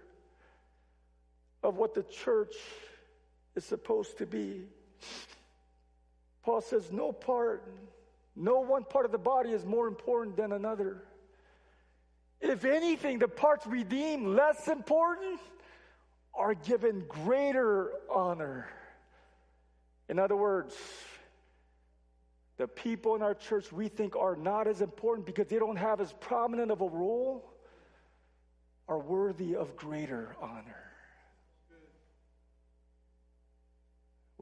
[1.63, 2.55] of what the church
[3.55, 4.63] is supposed to be.
[6.47, 7.69] Paul says, no part,
[8.37, 11.03] no one part of the body is more important than another.
[12.41, 15.41] If anything, the parts we deem less important
[16.33, 18.69] are given greater honor.
[20.09, 20.77] In other words,
[22.59, 26.01] the people in our church we think are not as important because they don't have
[26.01, 27.45] as prominent of a role
[28.87, 30.86] are worthy of greater honor.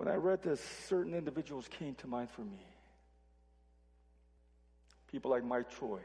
[0.05, 2.61] When I read this, certain individuals came to mind for me.
[5.11, 6.01] People like Mike Choi,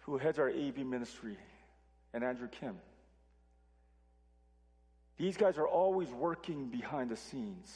[0.00, 1.36] who heads our AV ministry,
[2.12, 2.74] and Andrew Kim.
[5.16, 7.72] These guys are always working behind the scenes.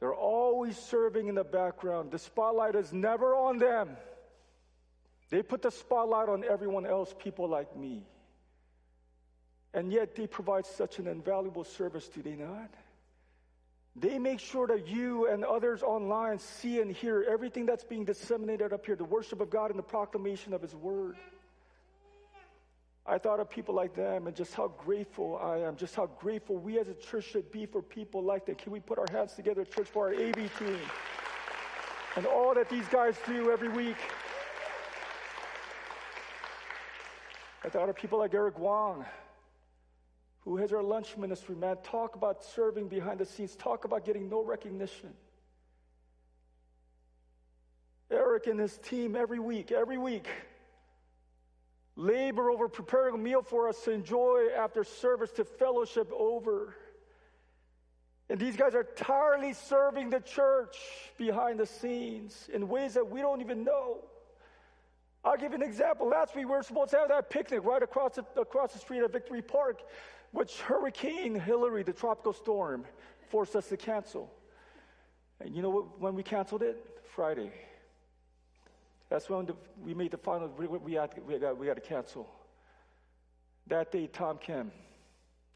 [0.00, 2.10] They're always serving in the background.
[2.10, 3.98] The spotlight is never on them.
[5.28, 8.06] They put the spotlight on everyone else, people like me.
[9.74, 12.70] And yet they provide such an invaluable service, do they not?
[13.96, 18.72] They make sure that you and others online see and hear everything that's being disseminated
[18.72, 21.16] up here the worship of God and the proclamation of His Word.
[23.06, 26.56] I thought of people like them and just how grateful I am, just how grateful
[26.56, 28.58] we as a church should be for people like that.
[28.58, 30.78] Can we put our hands together, church, for our AV team
[32.16, 33.96] and all that these guys do every week?
[37.62, 39.04] I thought of people like Eric Wong,
[40.44, 41.76] who has our lunch ministry, man.
[41.82, 45.12] Talk about serving behind the scenes, talk about getting no recognition.
[48.10, 50.28] Eric and his team every week, every week
[51.96, 56.74] labor over preparing a meal for us to enjoy after service, to fellowship over.
[58.28, 60.76] And these guys are tirelessly serving the church
[61.18, 63.98] behind the scenes in ways that we don't even know.
[65.24, 66.08] I'll give you an example.
[66.08, 69.02] Last week we were supposed to have that picnic right across the, across the street
[69.02, 69.80] at Victory Park,
[70.32, 72.84] which Hurricane Hilary, the tropical storm,
[73.30, 74.30] forced us to cancel.
[75.40, 76.76] And you know what, when we canceled it?
[77.14, 77.52] Friday.
[79.08, 81.82] That's when the, we made the final, we, we, had, we, got, we had to
[81.82, 82.28] cancel.
[83.68, 84.72] That day, Tom Kim,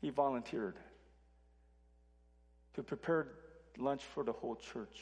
[0.00, 0.76] he volunteered
[2.74, 3.26] to prepare
[3.76, 4.98] lunch for the whole church.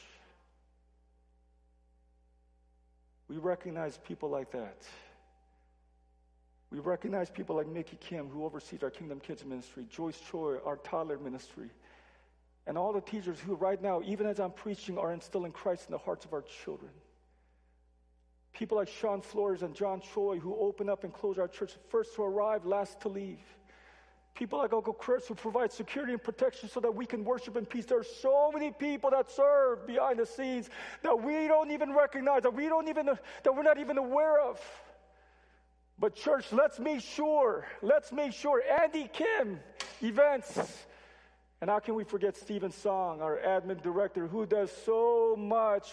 [3.28, 4.82] We recognize people like that.
[6.70, 10.76] We recognize people like Mickey Kim, who oversees our Kingdom Kids ministry, Joyce Choi, our
[10.76, 11.70] toddler ministry,
[12.66, 15.92] and all the teachers who, right now, even as I'm preaching, are instilling Christ in
[15.92, 16.90] the hearts of our children.
[18.52, 22.14] People like Sean Flores and John Choi, who open up and close our church, first
[22.16, 23.38] to arrive, last to leave.
[24.36, 27.64] People like Uncle Chris, who provide security and protection so that we can worship in
[27.64, 27.86] peace.
[27.86, 30.68] There are so many people that serve behind the scenes
[31.02, 34.60] that we don't even recognize, that we don't even, that we're not even aware of.
[35.98, 39.58] But church, let's make sure, let's make sure Andy Kim
[40.02, 40.58] events.
[41.62, 45.90] And how can we forget Stephen Song, our admin director, who does so much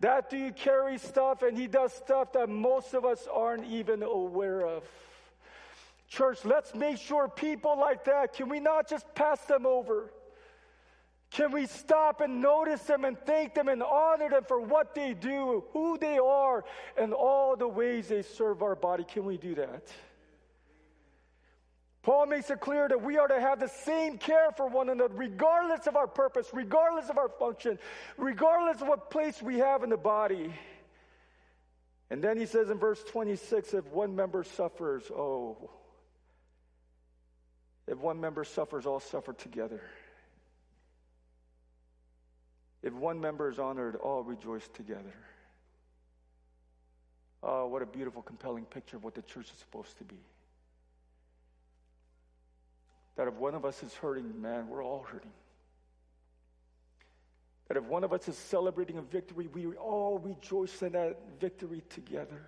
[0.00, 4.66] that dude carries stuff and he does stuff that most of us aren't even aware
[4.66, 4.82] of.
[6.10, 10.12] Church, let's make sure people like that, can we not just pass them over?
[11.30, 15.14] Can we stop and notice them and thank them and honor them for what they
[15.14, 16.64] do, who they are,
[16.98, 19.04] and all the ways they serve our body?
[19.04, 19.84] Can we do that?
[22.02, 25.14] Paul makes it clear that we are to have the same care for one another,
[25.14, 27.78] regardless of our purpose, regardless of our function,
[28.16, 30.52] regardless of what place we have in the body.
[32.10, 35.70] And then he says in verse 26 if one member suffers, oh,
[37.90, 39.82] if one member suffers, all suffer together.
[42.82, 45.14] If one member is honored, all rejoice together.
[47.42, 50.16] Oh, what a beautiful, compelling picture of what the church is supposed to be
[53.20, 55.30] that if one of us is hurting, man, we're all hurting.
[57.68, 61.82] That if one of us is celebrating a victory, we all rejoice in that victory
[61.90, 62.46] together.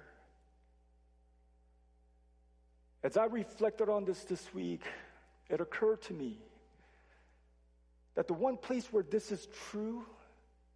[3.04, 4.80] As I reflected on this this week,
[5.48, 6.38] it occurred to me
[8.14, 10.04] that the one place where this is true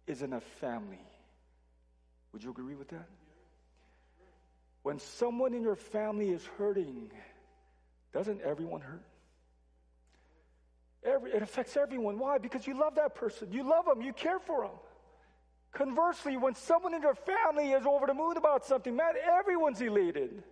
[0.07, 0.99] is in a family.
[2.33, 3.07] Would you agree with that?
[4.83, 7.11] When someone in your family is hurting,
[8.13, 9.03] doesn't everyone hurt?
[11.03, 12.19] Every, it affects everyone.
[12.19, 12.37] Why?
[12.37, 13.51] Because you love that person.
[13.51, 14.01] You love them.
[14.01, 14.77] You care for them.
[15.73, 20.43] Conversely, when someone in your family is over the moon about something, man, everyone's elated.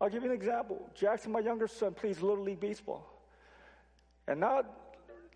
[0.00, 0.88] I'll give you an example.
[0.94, 3.04] Jackson, my younger son, plays Little League Baseball.
[4.28, 4.66] And not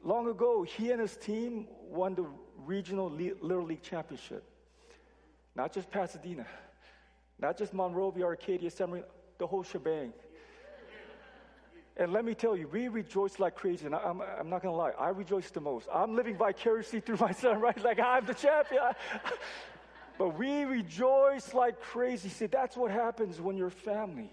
[0.04, 2.26] long ago, he and his team won the
[2.64, 4.44] regional Little League championship.
[5.56, 6.46] Not just Pasadena,
[7.38, 9.02] not just Monrovia, Arcadia, San
[9.38, 10.12] the whole shebang.
[11.96, 13.84] And let me tell you, we rejoice like crazy.
[13.84, 15.88] And I'm, I'm not going to lie, I rejoice the most.
[15.92, 17.82] I'm living vicariously through my son, right?
[17.82, 18.82] Like I'm the champion.
[20.18, 22.30] but we rejoice like crazy.
[22.30, 24.30] See, that's what happens when you're family.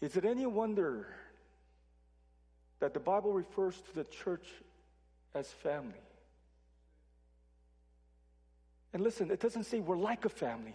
[0.00, 1.06] Is it any wonder
[2.80, 4.46] that the Bible refers to the church
[5.34, 6.00] as family?
[8.92, 10.74] And listen, it doesn't say we're like a family.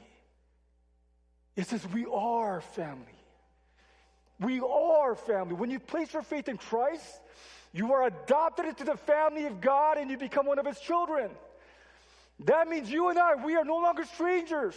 [1.56, 3.06] It says we are family.
[4.40, 5.56] We are family.
[5.56, 7.22] When you place your faith in Christ,
[7.74, 11.32] you are adopted into the family of God and you become one of his children.
[12.42, 14.76] That means you and I, we are no longer strangers.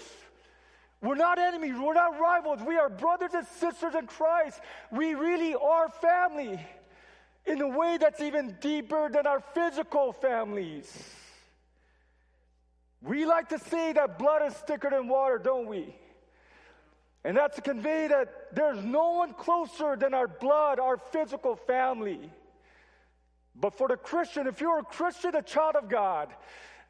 [1.01, 1.74] We're not enemies.
[1.80, 2.61] We're not rivals.
[2.61, 4.61] We are brothers and sisters in Christ.
[4.90, 6.61] We really are family
[7.46, 10.92] in a way that's even deeper than our physical families.
[13.01, 15.94] We like to say that blood is thicker than water, don't we?
[17.24, 22.30] And that's to convey that there's no one closer than our blood, our physical family.
[23.55, 26.28] But for the Christian, if you're a Christian, a child of God,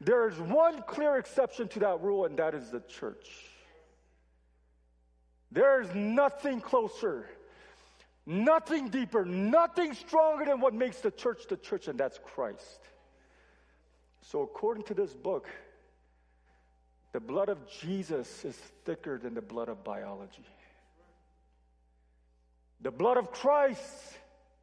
[0.01, 3.48] there is one clear exception to that rule, and that is the church.
[5.51, 7.27] There is nothing closer,
[8.25, 12.79] nothing deeper, nothing stronger than what makes the church the church, and that's Christ.
[14.21, 15.47] So, according to this book,
[17.13, 20.45] the blood of Jesus is thicker than the blood of biology.
[22.81, 23.83] The blood of Christ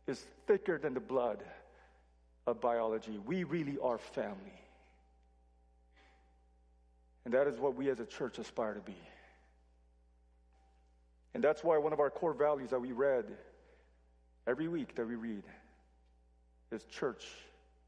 [0.07, 1.43] is thicker than the blood
[2.47, 3.19] of biology.
[3.27, 4.63] We really are family.
[7.25, 8.97] And that is what we as a church aspire to be.
[11.37, 13.27] And that's why one of our core values that we read
[14.47, 15.43] every week that we read
[16.73, 17.27] is church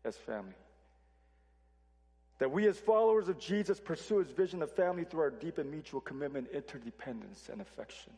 [0.04, 0.52] as family.
[2.40, 5.70] That we, as followers of Jesus, pursue his vision of family through our deep and
[5.70, 8.12] mutual commitment, interdependence, and affection.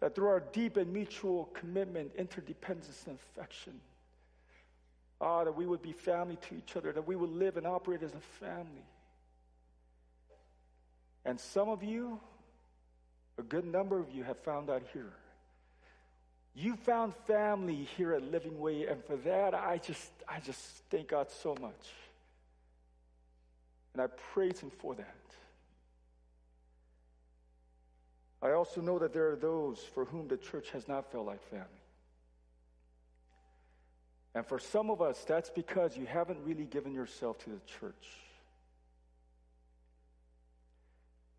[0.00, 3.74] That through our deep and mutual commitment, interdependence, and affection,
[5.20, 8.02] ah, that we would be family to each other, that we would live and operate
[8.02, 8.88] as a family.
[11.24, 12.18] And some of you,
[13.40, 15.12] a good number of you, have found out here.
[16.54, 20.60] You found family here at Living Way, and for that, I just, I just
[20.90, 21.88] thank God so much.
[23.92, 25.14] And I praise Him for that.
[28.42, 31.42] I also know that there are those for whom the church has not felt like
[31.50, 31.66] family.
[34.34, 38.06] And for some of us, that's because you haven't really given yourself to the church.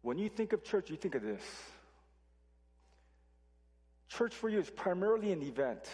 [0.02, 1.41] When you think of church, you think of this.
[4.18, 5.89] Church for you is primarily an event.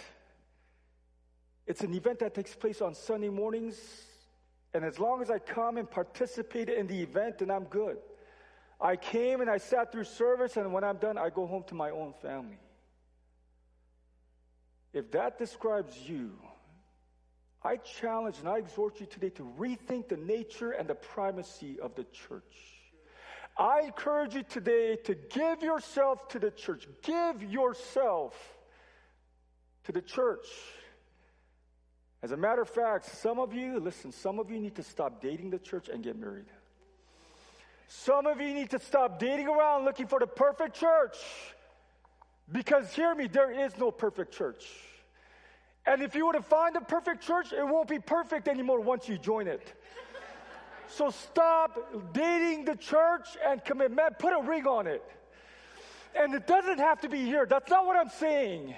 [1.66, 3.78] It's an event that takes place on Sunday mornings
[4.74, 7.98] and as long as I come and participate in the event, then I'm good.
[8.80, 11.76] I came and I sat through service, and when I'm done, I go home to
[11.76, 12.60] my own family.
[14.94, 16.34] If that describes you,
[17.64, 21.96] I challenge and I exhort you today to rethink the nature and the primacy of
[21.96, 22.77] the church.
[23.58, 26.88] I encourage you today to give yourself to the church.
[27.02, 28.36] Give yourself
[29.86, 30.46] to the church.
[32.22, 35.22] As a matter of fact, some of you, listen, some of you need to stop
[35.22, 36.46] dating the church and get married.
[37.88, 41.16] Some of you need to stop dating around looking for the perfect church.
[42.52, 44.66] Because hear me, there is no perfect church.
[45.86, 49.08] And if you were to find a perfect church, it won't be perfect anymore once
[49.08, 49.74] you join it.
[50.90, 53.92] So stop dating the church and commit.
[53.92, 55.04] Man, put a ring on it.
[56.16, 57.46] And it doesn't have to be here.
[57.46, 58.74] That's not what I'm saying.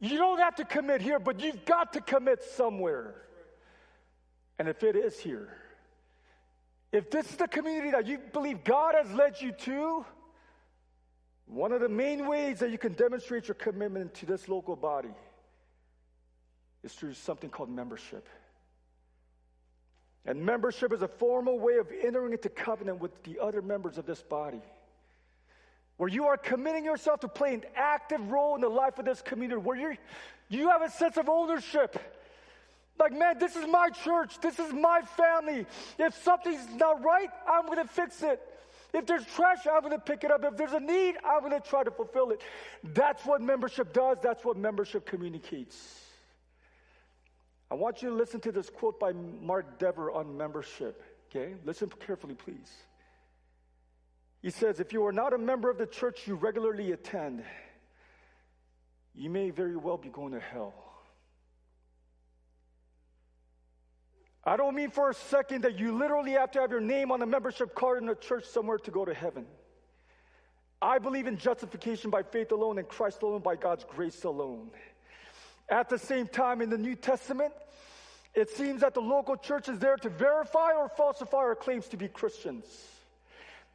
[0.00, 3.14] You don't have to commit here, but you've got to commit somewhere.
[4.58, 5.48] And if it is here,
[6.92, 10.04] if this is the community that you believe God has led you to,
[11.46, 15.14] one of the main ways that you can demonstrate your commitment to this local body
[16.82, 18.28] is through something called membership.
[20.26, 24.06] And membership is a formal way of entering into covenant with the other members of
[24.06, 24.60] this body
[25.96, 29.22] where you are committing yourself to play an active role in the life of this
[29.22, 29.96] community, where you
[30.48, 31.98] you have a sense of ownership.
[32.98, 34.40] Like, man, this is my church.
[34.40, 35.66] This is my family.
[35.98, 38.40] If something's not right, I'm going to fix it.
[38.94, 40.44] If there's trash, I'm going to pick it up.
[40.44, 42.40] If there's a need, I'm going to try to fulfill it.
[42.82, 44.18] That's what membership does.
[44.22, 46.05] That's what membership communicates.
[47.70, 51.02] I want you to listen to this quote by Mark Dever on membership.
[51.28, 51.54] Okay?
[51.64, 52.72] Listen carefully, please.
[54.42, 57.42] He says, If you are not a member of the church you regularly attend,
[59.14, 60.74] you may very well be going to hell.
[64.44, 67.20] I don't mean for a second that you literally have to have your name on
[67.20, 69.44] a membership card in a church somewhere to go to heaven.
[70.80, 74.70] I believe in justification by faith alone and Christ alone by God's grace alone.
[75.68, 77.52] At the same time, in the New Testament,
[78.34, 81.96] it seems that the local church is there to verify or falsify our claims to
[81.96, 82.64] be Christians.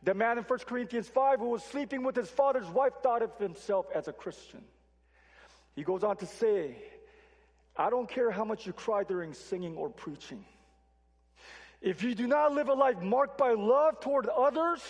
[0.04, 3.38] The man in 1 Corinthians 5 who was sleeping with his father's wife thought of
[3.38, 4.64] himself as a Christian.
[5.76, 6.76] He goes on to say,
[7.76, 10.46] I don't care how much you cry during singing or preaching.
[11.82, 14.82] If you do not live a life marked by love toward others,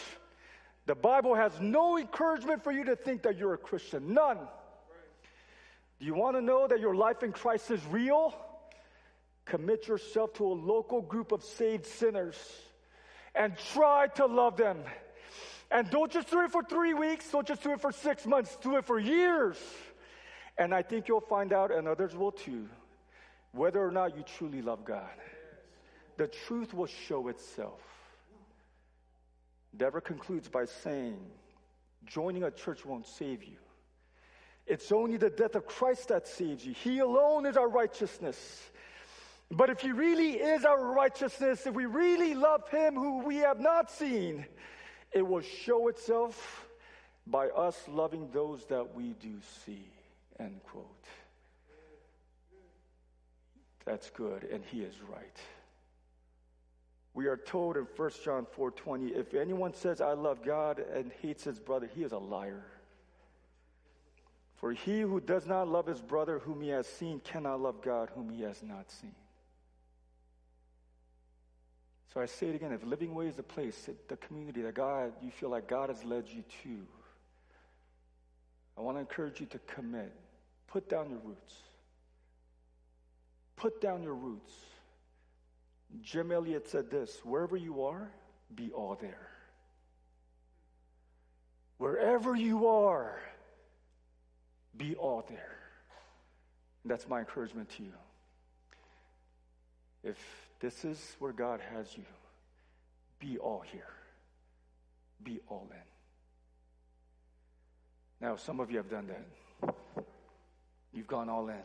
[0.85, 4.13] the Bible has no encouragement for you to think that you're a Christian.
[4.13, 4.39] None.
[6.01, 8.33] Do you want to know that your life in Christ is real?
[9.45, 12.35] Commit yourself to a local group of saved sinners
[13.35, 14.79] and try to love them.
[15.69, 18.57] And don't just do it for three weeks, don't just do it for six months,
[18.63, 19.57] do it for years.
[20.57, 22.67] And I think you'll find out, and others will too,
[23.51, 25.05] whether or not you truly love God.
[26.17, 27.79] The truth will show itself.
[29.77, 31.19] Dever concludes by saying,
[32.07, 33.57] joining a church won't save you.
[34.71, 36.73] It's only the death of Christ that saves you.
[36.73, 38.37] He alone is our righteousness.
[39.51, 43.59] But if He really is our righteousness, if we really love Him who we have
[43.59, 44.45] not seen,
[45.11, 46.69] it will show itself
[47.27, 49.33] by us loving those that we do
[49.65, 49.83] see.
[50.39, 50.85] End quote.
[53.83, 55.37] That's good, and He is right.
[57.13, 61.43] We are told in 1 John 4:20, if anyone says I love God and hates
[61.43, 62.63] his brother, he is a liar.
[64.61, 68.11] For he who does not love his brother whom he has seen cannot love God
[68.13, 69.15] whom he has not seen.
[72.13, 75.13] So I say it again, if Living Way is the place, the community that God,
[75.21, 76.77] you feel like God has led you to,
[78.77, 80.13] I want to encourage you to commit.
[80.67, 81.55] Put down your roots.
[83.55, 84.53] Put down your roots.
[86.03, 88.11] Jim Elliot said this wherever you are,
[88.53, 89.27] be all there.
[91.77, 93.19] Wherever you are,
[94.75, 95.57] be all there.
[96.83, 97.93] And that's my encouragement to you.
[100.03, 100.17] If
[100.59, 102.05] this is where God has you,
[103.19, 103.93] be all here.
[105.23, 105.77] Be all in.
[108.27, 109.75] Now, some of you have done that.
[110.93, 111.55] You've gone all in.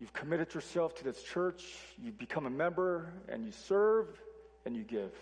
[0.00, 1.64] You've committed yourself to this church,
[2.02, 4.08] you've become a member, and you serve
[4.66, 5.12] and you give.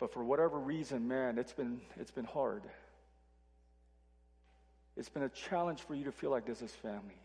[0.00, 2.62] But for whatever reason, man, it's been, it's been hard.
[4.98, 7.16] It's been a challenge for you to feel like this is family.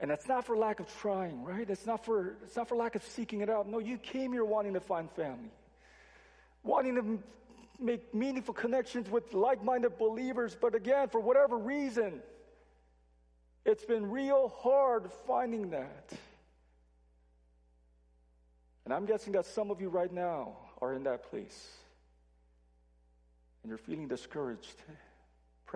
[0.00, 1.68] And that's not for lack of trying, right?
[1.70, 3.68] It's not for, it's not for lack of seeking it out.
[3.68, 5.50] No, you came here wanting to find family,
[6.64, 7.18] wanting to
[7.80, 10.56] make meaningful connections with like minded believers.
[10.60, 12.20] But again, for whatever reason,
[13.64, 16.12] it's been real hard finding that.
[18.84, 21.68] And I'm guessing that some of you right now are in that place.
[23.62, 24.76] And you're feeling discouraged,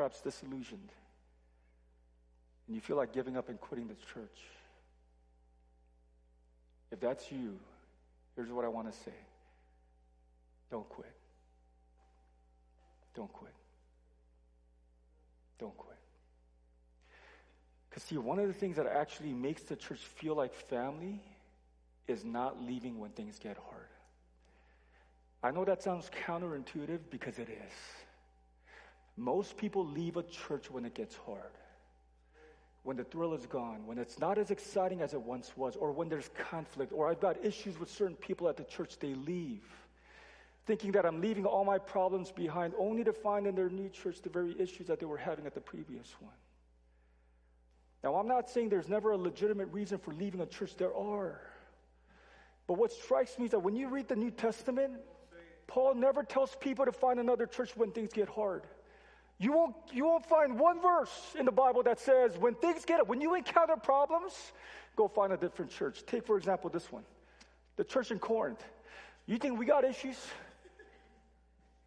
[0.00, 0.88] perhaps disillusioned.
[2.66, 4.38] And you feel like giving up and quitting the church.
[6.90, 7.58] If that's you,
[8.34, 9.12] here's what I want to say
[10.70, 11.12] don't quit.
[13.14, 13.52] Don't quit.
[15.58, 15.98] Don't quit.
[17.90, 21.20] Because, see, one of the things that actually makes the church feel like family
[22.08, 23.88] is not leaving when things get hard.
[25.42, 27.72] I know that sounds counterintuitive because it is.
[29.20, 31.52] Most people leave a church when it gets hard,
[32.84, 35.92] when the thrill is gone, when it's not as exciting as it once was, or
[35.92, 39.62] when there's conflict, or I've got issues with certain people at the church, they leave.
[40.64, 44.22] Thinking that I'm leaving all my problems behind, only to find in their new church
[44.22, 46.32] the very issues that they were having at the previous one.
[48.02, 51.42] Now, I'm not saying there's never a legitimate reason for leaving a church, there are.
[52.66, 54.94] But what strikes me is that when you read the New Testament,
[55.66, 58.62] Paul never tells people to find another church when things get hard.
[59.40, 63.08] You won't, you won't find one verse in the Bible that says when things get,
[63.08, 64.34] when you encounter problems,
[64.96, 66.04] go find a different church.
[66.06, 67.02] Take, for example, this one
[67.76, 68.62] the church in Corinth.
[69.24, 70.18] You think we got issues?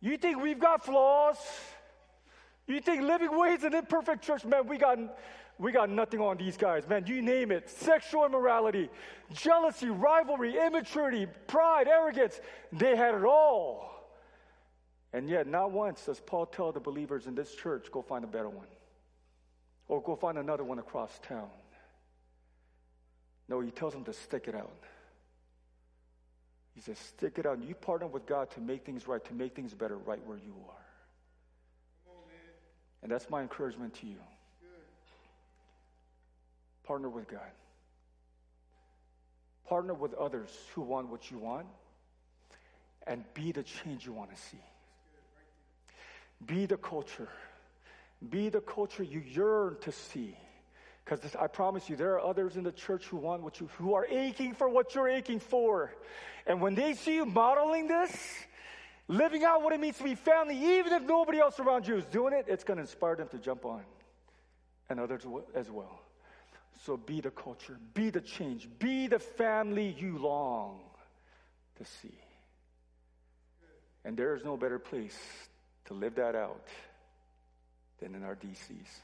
[0.01, 1.38] You think we've got flaws?
[2.66, 4.43] You think Living Way is an imperfect church?
[4.43, 4.97] Man, we got,
[5.60, 7.06] we got nothing on these guys, man.
[7.06, 8.89] You name it sexual immorality,
[9.32, 12.41] jealousy, rivalry, immaturity, pride, arrogance.
[12.72, 13.93] They had it all.
[15.14, 18.28] And yet, not once does Paul tell the believers in this church, go find a
[18.28, 18.68] better one.
[19.88, 21.49] Or go find another one across town.
[23.47, 24.72] No, he tells them to stick it out.
[26.74, 27.61] He says, stick it out.
[27.61, 30.55] You partner with God to make things right, to make things better right where you
[30.68, 30.76] are.
[33.03, 34.18] and that's my encouragement to you.
[36.84, 37.39] Partner with God.
[39.68, 41.68] Partner with others who want what you want
[43.05, 44.59] and be the change you want to see.
[46.46, 47.30] Be the culture.
[48.30, 50.38] Be the culture you yearn to see.
[51.04, 53.94] Because I promise you, there are others in the church who want what you, who
[53.94, 55.94] are aching for what you're aching for.
[56.48, 58.16] And when they see you modeling this,
[59.08, 62.06] living out what it means to be family, even if nobody else around you is
[62.06, 63.82] doing it, it's going to inspire them to jump on.
[64.89, 65.24] And others
[65.56, 66.00] as well.
[66.86, 70.80] So be the culture, be the change, be the family you long
[71.78, 72.18] to see.
[74.06, 75.18] And there is no better place
[75.86, 76.68] to live that out
[78.00, 79.00] than in our DCs,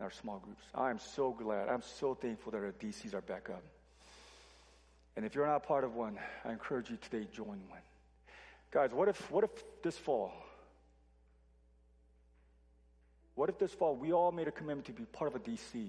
[0.00, 0.62] our small groups.
[0.74, 3.62] I'm so glad, I'm so thankful that our DCs are back up.
[5.16, 7.82] And if you're not part of one, I encourage you today, join one.
[8.70, 9.50] Guys, what if, what if
[9.82, 10.32] this fall,
[13.34, 15.88] what if this fall we all made a commitment to be part of a DC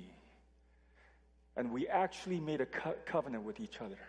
[1.55, 3.99] and we actually made a co- covenant with each other?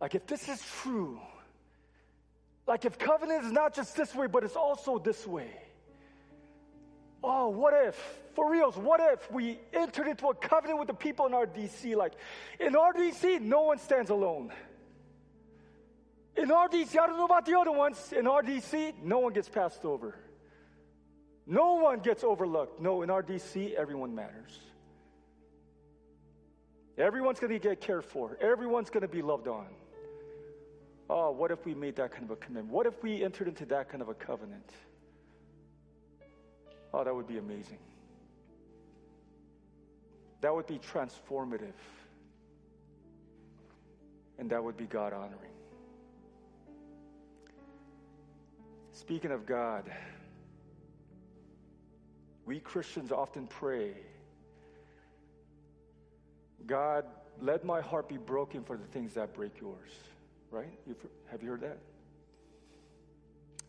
[0.00, 1.20] Like, if this is true,
[2.68, 5.50] like if covenant is not just this way, but it's also this way.
[7.24, 7.96] Oh, what if,
[8.34, 11.96] for reals, what if we entered into a covenant with the people in our DC?
[11.96, 12.12] Like,
[12.60, 14.52] in our DC, no one stands alone.
[16.36, 18.12] In our DC, I don't know about the other ones.
[18.12, 20.14] In our DC, no one gets passed over.
[21.46, 22.80] No one gets overlooked.
[22.80, 24.60] No, in our DC, everyone matters.
[26.98, 28.36] Everyone's going to get cared for.
[28.40, 29.66] Everyone's going to be loved on.
[31.10, 32.72] Oh, what if we made that kind of a commitment?
[32.72, 34.70] What if we entered into that kind of a covenant?
[36.92, 37.78] Oh, that would be amazing.
[40.40, 41.72] That would be transformative.
[44.38, 45.50] And that would be God honoring.
[48.92, 49.90] Speaking of God,
[52.44, 53.92] we Christians often pray,
[56.66, 57.04] God,
[57.40, 59.90] let my heart be broken for the things that break yours.
[60.50, 60.78] Right?
[60.86, 60.96] You've,
[61.30, 61.78] have you heard that?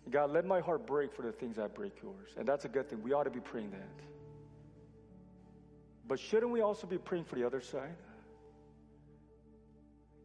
[0.09, 2.29] God, let my heart break for the things that break yours.
[2.37, 3.03] And that's a good thing.
[3.03, 4.05] We ought to be praying that.
[6.07, 7.95] But shouldn't we also be praying for the other side?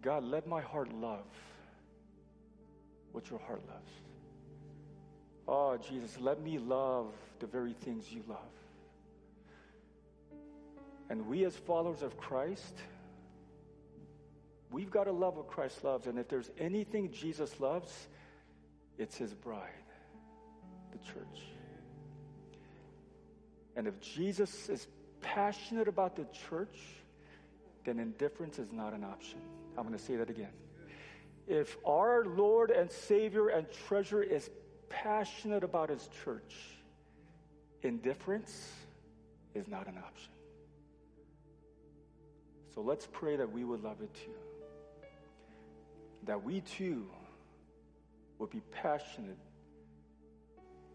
[0.00, 1.26] God, let my heart love
[3.12, 3.90] what your heart loves.
[5.46, 8.38] Oh, Jesus, let me love the very things you love.
[11.10, 12.74] And we, as followers of Christ,
[14.74, 16.08] We've got to love what Christ loves.
[16.08, 18.08] And if there's anything Jesus loves,
[18.98, 19.70] it's his bride,
[20.90, 21.44] the church.
[23.76, 24.88] And if Jesus is
[25.20, 26.76] passionate about the church,
[27.84, 29.38] then indifference is not an option.
[29.78, 30.50] I'm going to say that again.
[31.46, 34.50] If our Lord and Savior and treasure is
[34.88, 36.52] passionate about his church,
[37.82, 38.72] indifference
[39.54, 40.32] is not an option.
[42.74, 44.32] So let's pray that we would love it too
[46.26, 47.06] that we too
[48.38, 49.38] will be passionate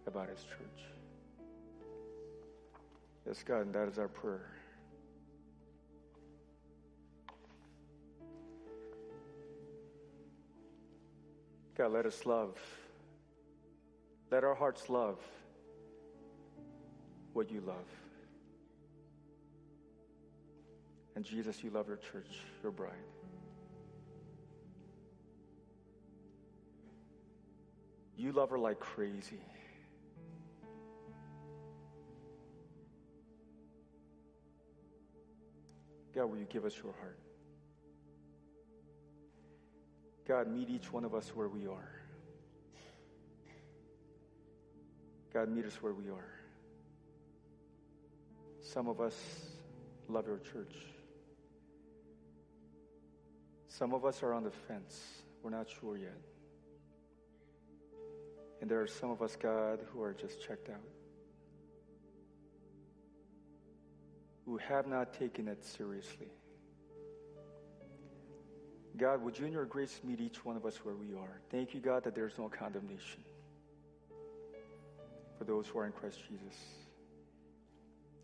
[0.07, 0.83] about His church.
[3.27, 4.49] Yes, God, and that is our prayer.
[11.77, 12.57] God, let us love.
[14.31, 15.17] Let our hearts love
[17.33, 17.75] what you love.
[21.15, 23.18] And Jesus, you love your church, your bride.
[28.19, 29.39] You love her like crazy.
[36.13, 37.17] God, will you give us your heart?
[40.27, 41.91] God, meet each one of us where we are.
[45.33, 46.33] God, meet us where we are.
[48.61, 49.15] Some of us
[50.09, 50.75] love your church.
[53.69, 55.23] Some of us are on the fence.
[55.41, 56.19] We're not sure yet.
[58.61, 60.81] And there are some of us, God, who are just checked out,
[64.45, 66.27] who have not taken it seriously.
[68.97, 71.39] God, would you in your grace meet each one of us where we are?
[71.51, 73.23] Thank you, God, that there's no condemnation
[75.37, 76.57] for those who are in Christ Jesus.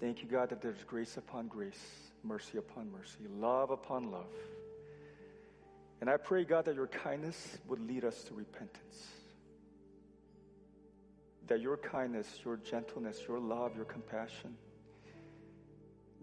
[0.02, 1.80] Thank you, God, that there's grace upon grace,
[2.24, 4.26] mercy upon mercy, love upon love.
[6.02, 9.08] And I pray, God, that your kindness would lead us to repentance
[11.48, 14.56] that your kindness, your gentleness, your love, your compassion,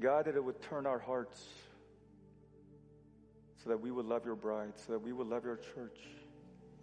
[0.01, 1.45] God, that it would turn our hearts
[3.63, 5.99] so that we would love your bride, so that we would love your church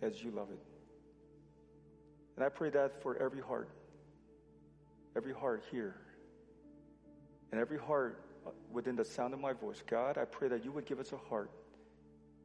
[0.02, 0.60] as you love it.
[2.38, 3.70] And I pray that for every heart,
[5.18, 5.96] every heart here,
[7.52, 8.24] and every heart
[8.72, 9.84] within the sound of my voice.
[9.86, 11.52] God, I pray that you would give us a heart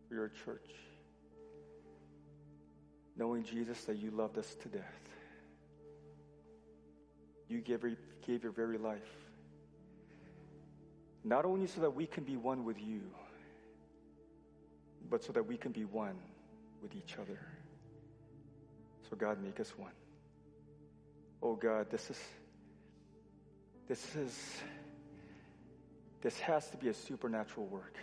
[0.09, 0.71] for your church,
[3.17, 5.14] knowing, Jesus, that you loved us to death.
[7.49, 7.85] You gave,
[8.27, 9.01] gave your very life,
[11.25, 13.03] not only so that we can be one with you,
[15.11, 16.17] but so that we can be one
[16.83, 17.39] with each other.
[19.09, 19.93] So, God, make us one.
[21.43, 22.19] Oh, God, this is,
[23.87, 24.57] this is,
[26.23, 27.97] this has to be a supernatural work.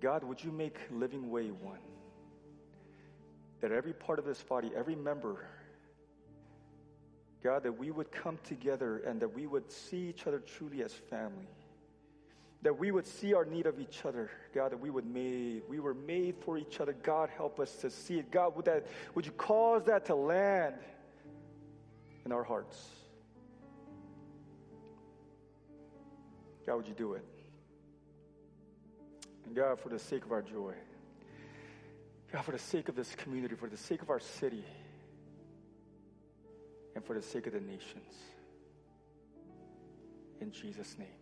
[0.00, 1.78] God, would you make Living Way one?
[3.60, 5.46] That every part of this body, every member,
[7.42, 10.92] God, that we would come together and that we would see each other truly as
[10.92, 11.48] family
[12.62, 15.80] that we would see our need of each other, God, that we would made, we
[15.80, 16.92] were made for each other.
[16.92, 18.30] God, help us to see it.
[18.30, 20.76] God, would that would you cause that to land
[22.24, 22.80] in our hearts?
[26.64, 27.24] God, would you do it?
[29.44, 30.74] And God, for the sake of our joy,
[32.32, 34.64] God, for the sake of this community, for the sake of our city,
[36.94, 38.14] and for the sake of the nations.
[40.40, 41.21] In Jesus' name.